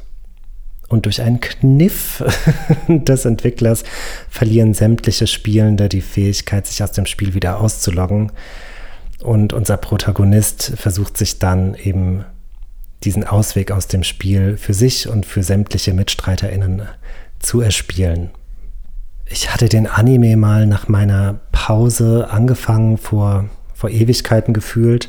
Und 0.89 1.07
durch 1.07 1.23
einen 1.23 1.41
Kniff 1.41 2.23
des 2.89 3.25
Entwicklers 3.25 3.85
verlieren 4.29 4.75
sämtliche 4.75 5.27
Spielende 5.27 5.89
die 5.89 6.03
Fähigkeit, 6.03 6.67
sich 6.67 6.83
aus 6.83 6.93
dem 6.93 7.07
Spiel 7.07 7.33
wieder 7.33 7.59
auszuloggen. 7.59 8.33
Und 9.23 9.55
unser 9.55 9.79
Protagonist 9.79 10.75
versucht 10.77 11.17
sich 11.17 11.39
dann 11.39 11.75
eben 11.75 12.27
diesen 13.05 13.25
Ausweg 13.25 13.71
aus 13.71 13.87
dem 13.87 14.05
Spiel 14.05 14.57
für 14.57 14.75
sich 14.75 15.09
und 15.09 15.27
für 15.27 15.43
sämtliche 15.43 15.93
MitstreiterInnen 15.93 16.83
zu 17.39 17.61
erspielen. 17.61 18.31
Ich 19.27 19.53
hatte 19.53 19.69
den 19.69 19.87
Anime 19.87 20.37
mal 20.37 20.67
nach 20.67 20.89
meiner 20.89 21.41
Pause 21.53 22.29
angefangen, 22.31 22.99
vor, 22.99 23.49
vor 23.75 23.91
Ewigkeiten 23.91 24.53
gefühlt. 24.53 25.09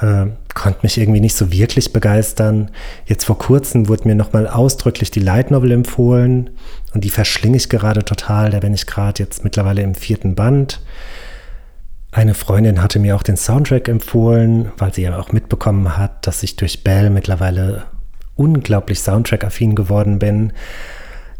äh, 0.00 0.26
konnte 0.54 0.80
mich 0.82 0.98
irgendwie 0.98 1.20
nicht 1.20 1.34
so 1.34 1.50
wirklich 1.50 1.92
begeistern. 1.92 2.70
Jetzt 3.06 3.24
vor 3.24 3.38
kurzem 3.38 3.88
wurde 3.88 4.08
mir 4.08 4.14
nochmal 4.14 4.46
ausdrücklich 4.46 5.10
die 5.10 5.20
Light 5.20 5.50
Novel 5.50 5.72
empfohlen 5.72 6.50
und 6.92 7.04
die 7.04 7.10
verschlinge 7.10 7.56
ich 7.56 7.68
gerade 7.68 8.04
total. 8.04 8.50
Da 8.50 8.60
bin 8.60 8.74
ich 8.74 8.86
gerade 8.86 9.22
jetzt 9.22 9.44
mittlerweile 9.44 9.82
im 9.82 9.94
vierten 9.94 10.34
Band. 10.34 10.80
Eine 12.14 12.34
Freundin 12.34 12.82
hatte 12.82 12.98
mir 12.98 13.16
auch 13.16 13.22
den 13.22 13.38
Soundtrack 13.38 13.88
empfohlen, 13.88 14.70
weil 14.76 14.92
sie 14.92 15.00
ja 15.00 15.18
auch 15.18 15.32
mitbekommen 15.32 15.96
hat, 15.96 16.26
dass 16.26 16.42
ich 16.42 16.56
durch 16.56 16.84
Bell 16.84 17.08
mittlerweile 17.08 17.84
unglaublich 18.36 19.00
Soundtrack-affin 19.00 19.74
geworden 19.74 20.18
bin. 20.18 20.52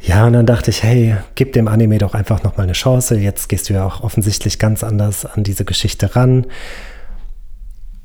Ja, 0.01 0.27
und 0.27 0.33
dann 0.33 0.47
dachte 0.47 0.71
ich, 0.71 0.83
hey, 0.83 1.17
gib 1.35 1.53
dem 1.53 1.69
Anime 1.69 1.99
doch 1.99 2.15
einfach 2.15 2.43
nochmal 2.43 2.65
eine 2.65 2.73
Chance. 2.73 3.19
Jetzt 3.19 3.51
gehst 3.51 3.69
du 3.69 3.75
ja 3.75 3.85
auch 3.85 4.03
offensichtlich 4.03 4.59
ganz 4.59 4.83
anders 4.83 5.27
an 5.27 5.45
diese 5.45 5.67
Geschichte 5.67 6.17
ran. 6.17 6.47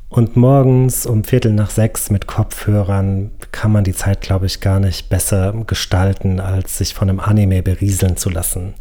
Und 0.09 0.35
morgens 0.35 1.05
um 1.05 1.23
Viertel 1.23 1.53
nach 1.53 1.69
sechs 1.69 2.09
mit 2.09 2.27
Kopfhörern 2.27 3.31
kann 3.53 3.71
man 3.71 3.85
die 3.85 3.95
Zeit, 3.95 4.19
glaube 4.19 4.45
ich, 4.45 4.59
gar 4.59 4.81
nicht 4.81 5.07
besser 5.07 5.53
gestalten, 5.65 6.41
als 6.41 6.77
sich 6.77 6.93
von 6.93 7.09
einem 7.09 7.21
Anime 7.21 7.63
berieseln 7.63 8.17
zu 8.17 8.29
lassen. 8.29 8.73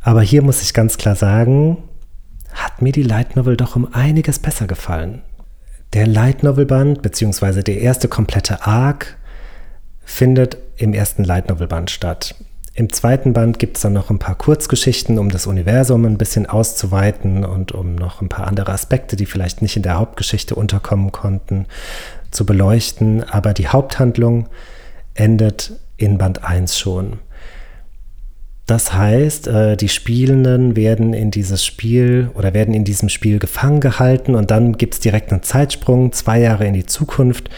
Aber 0.00 0.20
hier 0.20 0.42
muss 0.42 0.62
ich 0.62 0.74
ganz 0.74 0.98
klar 0.98 1.14
sagen, 1.14 1.78
hat 2.54 2.82
mir 2.82 2.92
die 2.92 3.02
Light 3.02 3.36
Novel 3.36 3.56
doch 3.56 3.76
um 3.76 3.92
einiges 3.92 4.38
besser 4.38 4.66
gefallen. 4.66 5.22
Der 5.92 6.06
Light 6.06 6.42
Novel 6.42 6.66
Band, 6.66 7.02
beziehungsweise 7.02 7.62
der 7.62 7.80
erste 7.80 8.08
komplette 8.08 8.66
Arc, 8.66 9.16
findet 10.04 10.58
im 10.76 10.92
ersten 10.92 11.24
Light 11.24 11.48
Novel 11.48 11.66
Band 11.66 11.90
statt. 11.90 12.34
Im 12.76 12.92
zweiten 12.92 13.32
Band 13.32 13.60
gibt 13.60 13.76
es 13.76 13.82
dann 13.82 13.92
noch 13.92 14.10
ein 14.10 14.18
paar 14.18 14.34
Kurzgeschichten, 14.34 15.20
um 15.20 15.28
das 15.28 15.46
Universum 15.46 16.04
ein 16.04 16.18
bisschen 16.18 16.46
auszuweiten 16.46 17.44
und 17.44 17.70
um 17.70 17.94
noch 17.94 18.20
ein 18.20 18.28
paar 18.28 18.48
andere 18.48 18.72
Aspekte, 18.72 19.14
die 19.14 19.26
vielleicht 19.26 19.62
nicht 19.62 19.76
in 19.76 19.84
der 19.84 19.98
Hauptgeschichte 19.98 20.56
unterkommen 20.56 21.12
konnten, 21.12 21.66
zu 22.32 22.44
beleuchten. 22.44 23.22
Aber 23.22 23.54
die 23.54 23.68
Haupthandlung 23.68 24.48
endet 25.14 25.72
in 25.96 26.18
Band 26.18 26.42
1 26.42 26.76
schon. 26.76 27.20
Das 28.66 28.94
heißt, 28.94 29.46
äh, 29.48 29.76
die 29.76 29.88
Spielenden 29.88 30.74
werden 30.74 31.12
in 31.12 31.30
dieses 31.30 31.64
Spiel 31.64 32.30
oder 32.34 32.54
werden 32.54 32.72
in 32.74 32.84
diesem 32.84 33.08
Spiel 33.08 33.38
gefangen 33.38 33.80
gehalten 33.80 34.34
und 34.34 34.50
dann 34.50 34.78
gibt 34.78 34.94
es 34.94 35.00
direkt 35.00 35.32
einen 35.32 35.42
Zeitsprung, 35.42 36.12
zwei 36.12 36.40
Jahre 36.40 36.66
in 36.66 36.74
die 36.74 36.86
Zukunft. 36.86 37.50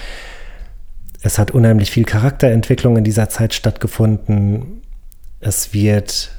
Es 1.23 1.39
hat 1.39 1.53
unheimlich 1.53 1.91
viel 1.91 2.05
Charakterentwicklung 2.05 2.97
in 2.97 3.05
dieser 3.05 3.29
Zeit 3.29 3.55
stattgefunden 3.55 4.83
es 5.41 5.73
wird, 5.73 6.31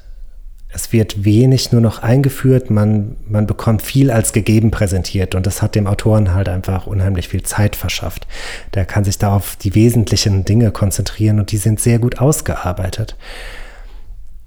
es 0.70 0.92
wird 0.92 1.24
wenig 1.24 1.72
nur 1.72 1.82
noch 1.82 2.04
eingeführt, 2.04 2.70
man, 2.70 3.16
man 3.28 3.48
bekommt 3.48 3.82
viel 3.82 4.12
als 4.12 4.34
gegeben 4.34 4.72
präsentiert 4.72 5.36
und 5.36 5.46
das 5.46 5.62
hat 5.62 5.76
dem 5.76 5.88
Autoren 5.88 6.34
halt 6.34 6.50
einfach 6.50 6.88
unheimlich 6.88 7.30
viel 7.30 7.44
Zeit 7.44 7.76
verschafft. 7.76 8.28
Der 8.74 8.86
kann 8.86 9.04
sich 9.04 9.18
da 9.18 9.36
auf 9.36 9.56
die 9.56 9.76
wesentlichen 9.76 10.46
Dinge 10.46 10.72
konzentrieren 10.72 11.40
und 11.40 11.52
die 11.52 11.58
sind 11.58 11.80
sehr 11.80 12.00
gut 12.00 12.20
ausgearbeitet. 12.20 13.16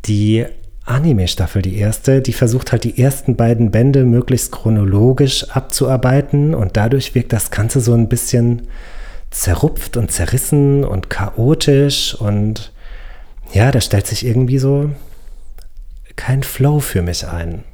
Die 0.06 0.46
Anime-Staffel, 0.84 1.62
die 1.62 1.76
erste, 1.76 2.20
die 2.20 2.32
versucht 2.32 2.72
halt 2.72 2.84
die 2.84 3.00
ersten 3.00 3.36
beiden 3.36 3.70
Bände 3.70 4.04
möglichst 4.04 4.50
chronologisch 4.50 5.48
abzuarbeiten 5.50 6.54
und 6.54 6.76
dadurch 6.76 7.14
wirkt 7.14 7.32
das 7.32 7.50
Ganze 7.50 7.80
so 7.80 7.94
ein 7.94 8.08
bisschen 8.08 8.62
zerrupft 9.30 9.96
und 9.96 10.10
zerrissen 10.10 10.84
und 10.84 11.10
chaotisch 11.10 12.14
und 12.14 12.72
ja, 13.52 13.70
da 13.70 13.80
stellt 13.80 14.06
sich 14.06 14.26
irgendwie 14.26 14.58
so 14.58 14.90
kein 16.16 16.42
Flow 16.42 16.80
für 16.80 17.02
mich 17.02 17.26
ein. 17.26 17.64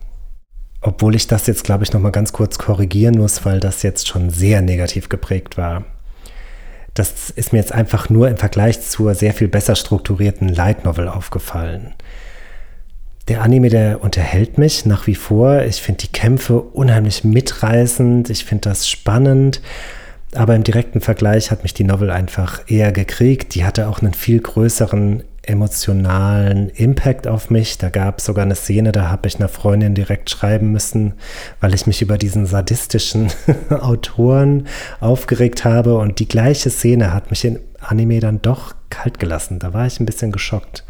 Obwohl 0.82 1.14
ich 1.14 1.26
das 1.26 1.46
jetzt, 1.46 1.64
glaube 1.64 1.84
ich, 1.84 1.92
nochmal 1.92 2.12
ganz 2.12 2.32
kurz 2.32 2.58
korrigieren 2.58 3.18
muss, 3.18 3.44
weil 3.44 3.60
das 3.60 3.82
jetzt 3.82 4.06
schon 4.06 4.30
sehr 4.30 4.62
negativ 4.62 5.08
geprägt 5.08 5.56
war. 5.56 5.84
Das 6.96 7.28
ist 7.28 7.52
mir 7.52 7.58
jetzt 7.58 7.72
einfach 7.72 8.08
nur 8.08 8.26
im 8.28 8.38
Vergleich 8.38 8.80
zur 8.80 9.14
sehr 9.14 9.34
viel 9.34 9.48
besser 9.48 9.76
strukturierten 9.76 10.48
Light 10.48 10.86
Novel 10.86 11.08
aufgefallen. 11.08 11.94
Der 13.28 13.42
Anime, 13.42 13.68
der 13.68 14.02
unterhält 14.02 14.56
mich 14.56 14.86
nach 14.86 15.06
wie 15.06 15.14
vor. 15.14 15.62
Ich 15.62 15.82
finde 15.82 16.06
die 16.06 16.12
Kämpfe 16.12 16.58
unheimlich 16.58 17.22
mitreißend. 17.22 18.30
Ich 18.30 18.46
finde 18.46 18.70
das 18.70 18.88
spannend. 18.88 19.60
Aber 20.34 20.56
im 20.56 20.64
direkten 20.64 21.02
Vergleich 21.02 21.50
hat 21.50 21.64
mich 21.64 21.74
die 21.74 21.84
Novel 21.84 22.10
einfach 22.10 22.62
eher 22.66 22.92
gekriegt. 22.92 23.54
Die 23.54 23.64
hatte 23.64 23.88
auch 23.88 24.00
einen 24.00 24.14
viel 24.14 24.40
größeren 24.40 25.22
emotionalen 25.46 26.68
Impact 26.70 27.26
auf 27.26 27.50
mich. 27.50 27.78
Da 27.78 27.88
gab 27.88 28.18
es 28.18 28.26
sogar 28.26 28.44
eine 28.44 28.54
Szene, 28.54 28.92
da 28.92 29.10
habe 29.10 29.28
ich 29.28 29.36
einer 29.36 29.48
Freundin 29.48 29.94
direkt 29.94 30.30
schreiben 30.30 30.72
müssen, 30.72 31.14
weil 31.60 31.74
ich 31.74 31.86
mich 31.86 32.02
über 32.02 32.18
diesen 32.18 32.46
sadistischen 32.46 33.30
Autoren 33.70 34.66
aufgeregt 35.00 35.64
habe. 35.64 35.96
Und 35.96 36.18
die 36.18 36.28
gleiche 36.28 36.70
Szene 36.70 37.12
hat 37.12 37.30
mich 37.30 37.44
in 37.44 37.60
Anime 37.80 38.20
dann 38.20 38.42
doch 38.42 38.74
kalt 38.90 39.18
gelassen. 39.18 39.58
Da 39.58 39.72
war 39.72 39.86
ich 39.86 40.00
ein 40.00 40.06
bisschen 40.06 40.32
geschockt. 40.32 40.84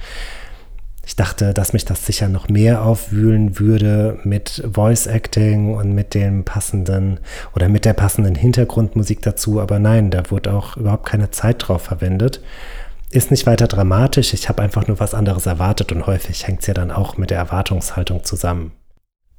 Ich 1.06 1.14
dachte, 1.14 1.54
dass 1.54 1.72
mich 1.72 1.84
das 1.84 2.04
sicher 2.04 2.28
noch 2.28 2.48
mehr 2.48 2.82
aufwühlen 2.82 3.60
würde 3.60 4.18
mit 4.24 4.68
Voice 4.72 5.06
Acting 5.06 5.72
und 5.72 5.94
mit 5.94 6.14
dem 6.14 6.42
passenden 6.42 7.20
oder 7.54 7.68
mit 7.68 7.84
der 7.84 7.92
passenden 7.92 8.34
Hintergrundmusik 8.34 9.22
dazu. 9.22 9.60
Aber 9.60 9.78
nein, 9.78 10.10
da 10.10 10.28
wurde 10.32 10.52
auch 10.52 10.76
überhaupt 10.76 11.06
keine 11.06 11.30
Zeit 11.30 11.68
drauf 11.68 11.82
verwendet. 11.82 12.40
Ist 13.16 13.31
nicht 13.31 13.46
weiter 13.46 13.66
dramatisch, 13.66 14.35
ich 14.35 14.50
habe 14.50 14.62
einfach 14.62 14.88
nur 14.88 15.00
was 15.00 15.14
anderes 15.14 15.46
erwartet 15.46 15.90
und 15.90 16.07
häufig 16.07 16.46
hängt 16.46 16.61
es 16.61 16.66
ja 16.66 16.74
dann 16.74 16.90
auch 16.90 17.16
mit 17.16 17.31
der 17.31 17.38
Erwartungshaltung 17.38 18.24
zusammen. 18.24 18.72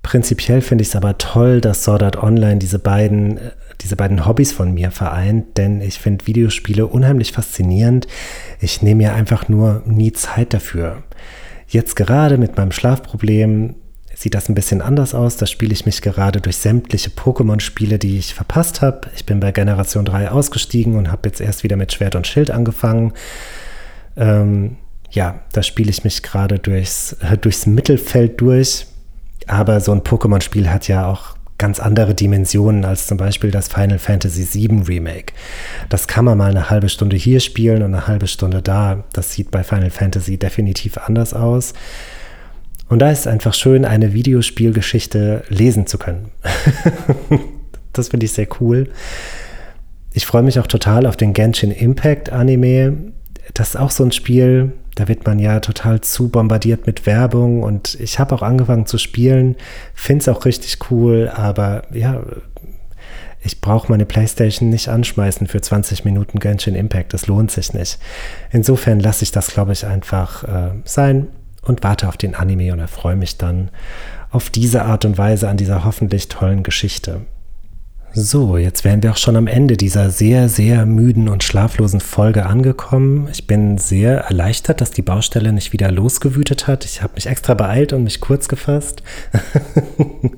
Prinzipiell 0.02 0.62
finde 0.62 0.82
ich 0.82 0.88
es 0.88 0.96
aber 0.96 1.20
toll, 1.20 1.62
dass 1.62 1.84
Sword 1.84 2.02
Art 2.02 2.18
Online 2.18 2.58
diese 2.58 2.80
beiden, 2.80 3.38
äh, 3.38 3.52
diese 3.82 3.96
beiden 3.96 4.26
Hobbys 4.26 4.52
von 4.52 4.74
mir 4.74 4.90
vereint, 4.90 5.60
denn 5.60 5.80
ich 5.82 6.00
finde 6.00 6.26
Videospiele 6.26 6.88
unheimlich 6.88 7.34
faszinierend. 7.34 8.08
Ich 8.60 8.82
nehme 8.82 9.04
mir 9.04 9.14
einfach 9.14 9.48
nur 9.48 9.84
nie 9.86 10.12
Zeit 10.12 10.56
dafür. 10.56 11.04
Jetzt 11.68 11.96
gerade 11.96 12.40
mit 12.40 12.58
meinem 12.58 12.72
Schlafproblem 12.72 13.76
sieht 14.16 14.34
das 14.34 14.50
ein 14.50 14.56
bisschen 14.56 14.82
anders 14.82 15.14
aus. 15.14 15.38
Da 15.38 15.46
spiele 15.46 15.74
ich 15.74 15.86
mich 15.86 16.02
gerade 16.02 16.42
durch 16.42 16.58
sämtliche 16.58 17.12
Pokémon-Spiele, 17.12 18.00
die 18.00 18.18
ich 18.18 18.34
verpasst 18.34 18.82
habe. 18.82 19.02
Ich 19.16 19.28
bin 19.28 19.40
bei 19.40 19.52
Generation 19.52 20.04
3 20.04 20.32
ausgestiegen 20.32 20.96
und 20.96 21.12
habe 21.12 21.30
jetzt 21.30 21.42
erst 21.42 21.64
wieder 21.64 21.76
mit 21.76 21.94
Schwert 21.94 22.16
und 22.16 22.26
Schild 22.26 22.50
angefangen. 22.50 23.14
Ähm, 24.18 24.78
ja, 25.12 25.42
da 25.54 25.64
spiele 25.64 25.90
ich 25.90 26.04
mich 26.04 26.24
gerade 26.24 26.60
durchs, 26.60 27.16
durchs 27.42 27.66
Mittelfeld 27.66 28.42
durch. 28.42 28.88
Aber 29.48 29.80
so 29.80 29.94
ein 29.94 30.02
Pokémon-Spiel 30.02 30.70
hat 30.70 30.88
ja 30.88 31.08
auch 31.08 31.38
ganz 31.58 31.80
andere 31.80 32.14
Dimensionen 32.14 32.86
als 32.86 33.08
zum 33.08 33.18
Beispiel 33.18 33.50
das 33.50 33.68
Final 33.68 34.00
Fantasy 34.00 34.48
VII 34.52 34.84
Remake. 34.88 35.34
Das 35.90 36.08
kann 36.08 36.26
man 36.26 36.38
mal 36.38 36.52
eine 36.52 36.70
halbe 36.70 36.90
Stunde 36.90 37.16
hier 37.16 37.40
spielen 37.40 37.82
und 37.82 37.96
eine 37.96 38.08
halbe 38.08 38.28
Stunde 38.28 38.62
da. 38.62 39.04
Das 39.14 39.32
sieht 39.34 39.50
bei 39.50 39.64
Final 39.64 39.90
Fantasy 39.90 40.38
definitiv 40.38 40.98
anders 40.98 41.34
aus. 41.34 41.74
Und 42.90 43.00
da 43.00 43.12
ist 43.12 43.22
es 43.22 43.28
einfach 43.28 43.54
schön, 43.54 43.86
eine 43.86 44.14
Videospielgeschichte 44.14 45.44
lesen 45.50 45.88
zu 45.88 45.98
können. 45.98 46.32
das 47.94 48.10
finde 48.10 48.26
ich 48.26 48.34
sehr 48.34 48.48
cool. 48.62 48.90
Ich 50.14 50.26
freue 50.26 50.44
mich 50.44 50.60
auch 50.60 50.68
total 50.68 51.06
auf 51.06 51.18
den 51.18 51.34
Genshin 51.34 51.72
Impact 51.72 52.32
Anime. 52.32 53.14
Das 53.54 53.70
ist 53.70 53.76
auch 53.76 53.92
so 53.92 54.04
ein 54.04 54.12
Spiel, 54.12 54.74
da 54.96 55.08
wird 55.08 55.26
man 55.26 55.40
ja 55.40 55.60
total 55.60 56.02
zu 56.02 56.30
bombardiert 56.30 56.88
mit 56.88 57.06
Werbung 57.06 57.64
und 57.64 57.96
ich 58.00 58.20
habe 58.20 58.34
auch 58.34 58.42
angefangen 58.42 58.88
zu 58.88 58.98
spielen, 58.98 59.56
finde 59.94 60.22
es 60.22 60.28
auch 60.28 60.46
richtig 60.46 60.78
cool, 60.90 61.32
aber 61.34 61.84
ja, 61.92 62.22
ich 63.42 63.62
brauche 63.62 63.92
meine 63.92 64.06
Playstation 64.06 64.70
nicht 64.70 64.90
anschmeißen 64.90 65.48
für 65.48 65.62
20 65.62 66.04
Minuten 66.04 66.40
Genshin 66.40 66.76
Impact, 66.76 67.14
das 67.14 67.28
lohnt 67.28 67.52
sich 67.52 67.74
nicht. 67.74 68.00
Insofern 68.52 69.00
lasse 69.00 69.24
ich 69.24 69.32
das, 69.32 69.48
glaube 69.48 69.74
ich, 69.74 69.86
einfach 69.86 70.44
äh, 70.44 70.72
sein 70.84 71.28
und 71.62 71.84
warte 71.84 72.08
auf 72.08 72.18
den 72.18 72.34
Anime 72.34 72.74
und 72.74 72.80
erfreue 72.80 73.16
mich 73.16 73.38
dann 73.38 73.70
auf 74.32 74.50
diese 74.50 74.84
Art 74.84 75.06
und 75.06 75.18
Weise 75.18 75.48
an 75.48 75.58
dieser 75.58 75.86
hoffentlich 75.86 76.28
tollen 76.28 76.64
Geschichte. 76.64 77.22
So, 78.14 78.58
jetzt 78.58 78.84
wären 78.84 79.04
wir 79.04 79.12
auch 79.12 79.18
schon 79.18 79.36
am 79.36 79.48
Ende 79.48 79.78
dieser 79.78 80.10
sehr, 80.10 80.50
sehr 80.50 80.86
müden 80.86 81.30
und 81.30 81.44
schlaflosen 81.44 82.00
Folge 82.00 82.46
angekommen. 82.46 83.28
Ich 83.32 83.46
bin 83.46 83.78
sehr 83.78 84.22
erleichtert, 84.22 84.82
dass 84.82 84.92
die 84.92 85.02
Baustelle 85.04 85.54
nicht 85.54 85.72
wieder 85.72 85.92
losgewütet 85.92 86.68
hat. 86.68 86.86
Ich 86.86 87.04
habe 87.04 87.14
mich 87.16 87.28
extra 87.28 87.54
beeilt 87.54 87.94
und 87.94 88.04
mich 88.04 88.20
kurz 88.20 88.48
gefasst. 88.48 89.04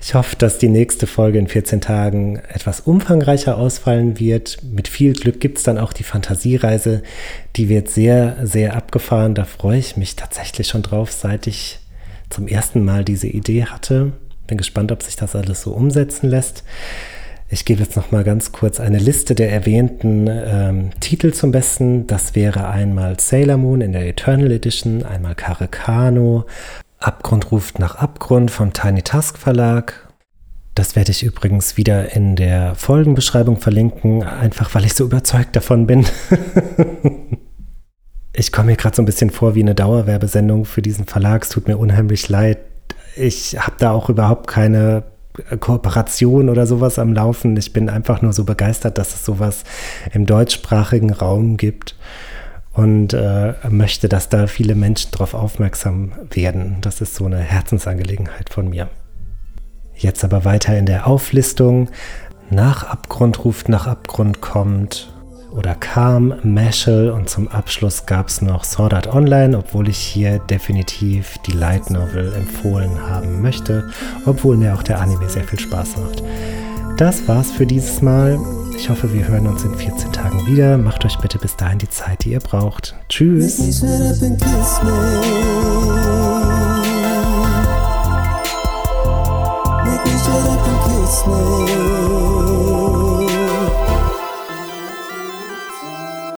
ich 0.00 0.14
hoffe, 0.14 0.36
dass 0.36 0.58
die 0.58 0.68
nächste 0.68 1.08
Folge 1.08 1.38
in 1.38 1.48
14 1.48 1.80
Tagen 1.80 2.36
etwas 2.36 2.80
umfangreicher 2.80 3.56
ausfallen 3.56 4.20
wird. 4.20 4.58
Mit 4.62 4.86
viel 4.86 5.14
Glück 5.14 5.40
gibt 5.40 5.58
es 5.58 5.64
dann 5.64 5.78
auch 5.78 5.92
die 5.92 6.04
Fantasiereise. 6.04 7.02
Die 7.56 7.68
wird 7.68 7.88
sehr, 7.88 8.36
sehr 8.44 8.76
abgefahren. 8.76 9.34
Da 9.34 9.44
freue 9.44 9.78
ich 9.78 9.96
mich 9.96 10.14
tatsächlich 10.14 10.68
schon 10.68 10.82
drauf, 10.82 11.10
seit 11.10 11.48
ich 11.48 11.80
zum 12.30 12.46
ersten 12.46 12.84
Mal 12.84 13.04
diese 13.04 13.26
Idee 13.26 13.64
hatte. 13.64 14.12
Bin 14.46 14.58
gespannt, 14.58 14.92
ob 14.92 15.02
sich 15.02 15.16
das 15.16 15.34
alles 15.34 15.62
so 15.62 15.72
umsetzen 15.72 16.28
lässt. 16.28 16.64
Ich 17.48 17.64
gebe 17.64 17.82
jetzt 17.82 17.96
noch 17.96 18.10
mal 18.10 18.24
ganz 18.24 18.52
kurz 18.52 18.80
eine 18.80 18.98
Liste 18.98 19.34
der 19.34 19.52
erwähnten 19.52 20.28
ähm, 20.28 20.90
Titel 21.00 21.32
zum 21.32 21.52
Besten. 21.52 22.06
Das 22.06 22.34
wäre 22.34 22.68
einmal 22.68 23.20
Sailor 23.20 23.58
Moon 23.58 23.80
in 23.80 23.92
der 23.92 24.06
Eternal 24.08 24.50
Edition, 24.50 25.04
einmal 25.04 25.34
Karekano, 25.34 26.46
Abgrund 27.04 27.52
ruft 27.52 27.78
nach 27.78 27.96
Abgrund 27.96 28.50
vom 28.50 28.72
Tiny 28.72 29.02
Task 29.02 29.36
Verlag, 29.36 30.08
Das 30.74 30.96
werde 30.96 31.10
ich 31.10 31.22
übrigens 31.22 31.76
wieder 31.76 32.16
in 32.16 32.34
der 32.34 32.74
Folgenbeschreibung 32.76 33.58
verlinken, 33.58 34.22
einfach 34.22 34.74
weil 34.74 34.86
ich 34.86 34.94
so 34.94 35.04
überzeugt 35.04 35.54
davon 35.54 35.86
bin. 35.86 36.06
ich 38.32 38.52
komme 38.52 38.70
mir 38.70 38.76
gerade 38.76 38.96
so 38.96 39.02
ein 39.02 39.06
bisschen 39.06 39.28
vor 39.28 39.54
wie 39.54 39.60
eine 39.60 39.74
Dauerwerbesendung 39.74 40.64
für 40.64 40.80
diesen 40.80 41.04
Verlag. 41.04 41.42
Es 41.44 41.50
tut 41.50 41.68
mir 41.68 41.76
unheimlich 41.76 42.28
leid. 42.30 42.58
Ich 43.16 43.58
habe 43.58 43.76
da 43.78 43.92
auch 43.92 44.08
überhaupt 44.08 44.46
keine 44.46 45.04
Kooperation 45.60 46.48
oder 46.48 46.66
sowas 46.66 46.98
am 46.98 47.12
Laufen. 47.12 47.56
Ich 47.56 47.72
bin 47.72 47.88
einfach 47.88 48.22
nur 48.22 48.32
so 48.32 48.44
begeistert, 48.44 48.98
dass 48.98 49.14
es 49.14 49.24
sowas 49.24 49.64
im 50.12 50.26
deutschsprachigen 50.26 51.12
Raum 51.12 51.56
gibt 51.56 51.96
und 52.72 53.14
äh, 53.14 53.54
möchte, 53.68 54.08
dass 54.08 54.28
da 54.28 54.46
viele 54.46 54.74
Menschen 54.74 55.10
darauf 55.12 55.34
aufmerksam 55.34 56.12
werden. 56.30 56.78
Das 56.80 57.00
ist 57.00 57.14
so 57.14 57.26
eine 57.26 57.38
Herzensangelegenheit 57.38 58.50
von 58.50 58.68
mir. 58.68 58.88
Jetzt 59.96 60.24
aber 60.24 60.44
weiter 60.44 60.76
in 60.76 60.86
der 60.86 61.06
Auflistung. 61.06 61.88
Nach 62.50 62.84
Abgrund 62.84 63.44
ruft 63.44 63.68
nach 63.68 63.86
Abgrund 63.86 64.40
kommt 64.40 65.13
oder 65.54 65.74
kam 65.74 66.34
Mashal 66.42 67.10
und 67.10 67.28
zum 67.30 67.48
Abschluss 67.48 68.06
gab 68.06 68.28
es 68.28 68.42
noch 68.42 68.64
Sword 68.64 68.94
Art 68.94 69.06
Online, 69.06 69.56
obwohl 69.56 69.88
ich 69.88 69.98
hier 69.98 70.40
definitiv 70.40 71.38
die 71.46 71.52
Light 71.52 71.90
Novel 71.90 72.32
empfohlen 72.34 73.08
haben 73.08 73.40
möchte, 73.40 73.88
obwohl 74.26 74.56
mir 74.56 74.74
auch 74.74 74.82
der 74.82 75.00
Anime 75.00 75.28
sehr 75.28 75.44
viel 75.44 75.60
Spaß 75.60 75.96
macht. 75.98 76.22
Das 76.96 77.26
war's 77.28 77.50
für 77.50 77.66
dieses 77.66 78.02
Mal. 78.02 78.38
Ich 78.76 78.90
hoffe, 78.90 79.12
wir 79.12 79.28
hören 79.28 79.46
uns 79.46 79.64
in 79.64 79.74
14 79.74 80.12
Tagen 80.12 80.46
wieder. 80.46 80.76
Macht 80.76 81.04
euch 81.04 81.18
bitte 81.18 81.38
bis 81.38 81.56
dahin 81.56 81.78
die 81.78 81.88
Zeit, 81.88 82.24
die 82.24 82.32
ihr 82.32 82.40
braucht. 82.40 82.94
Tschüss. 83.08 83.82
Make 89.86 91.26
me. 91.26 92.73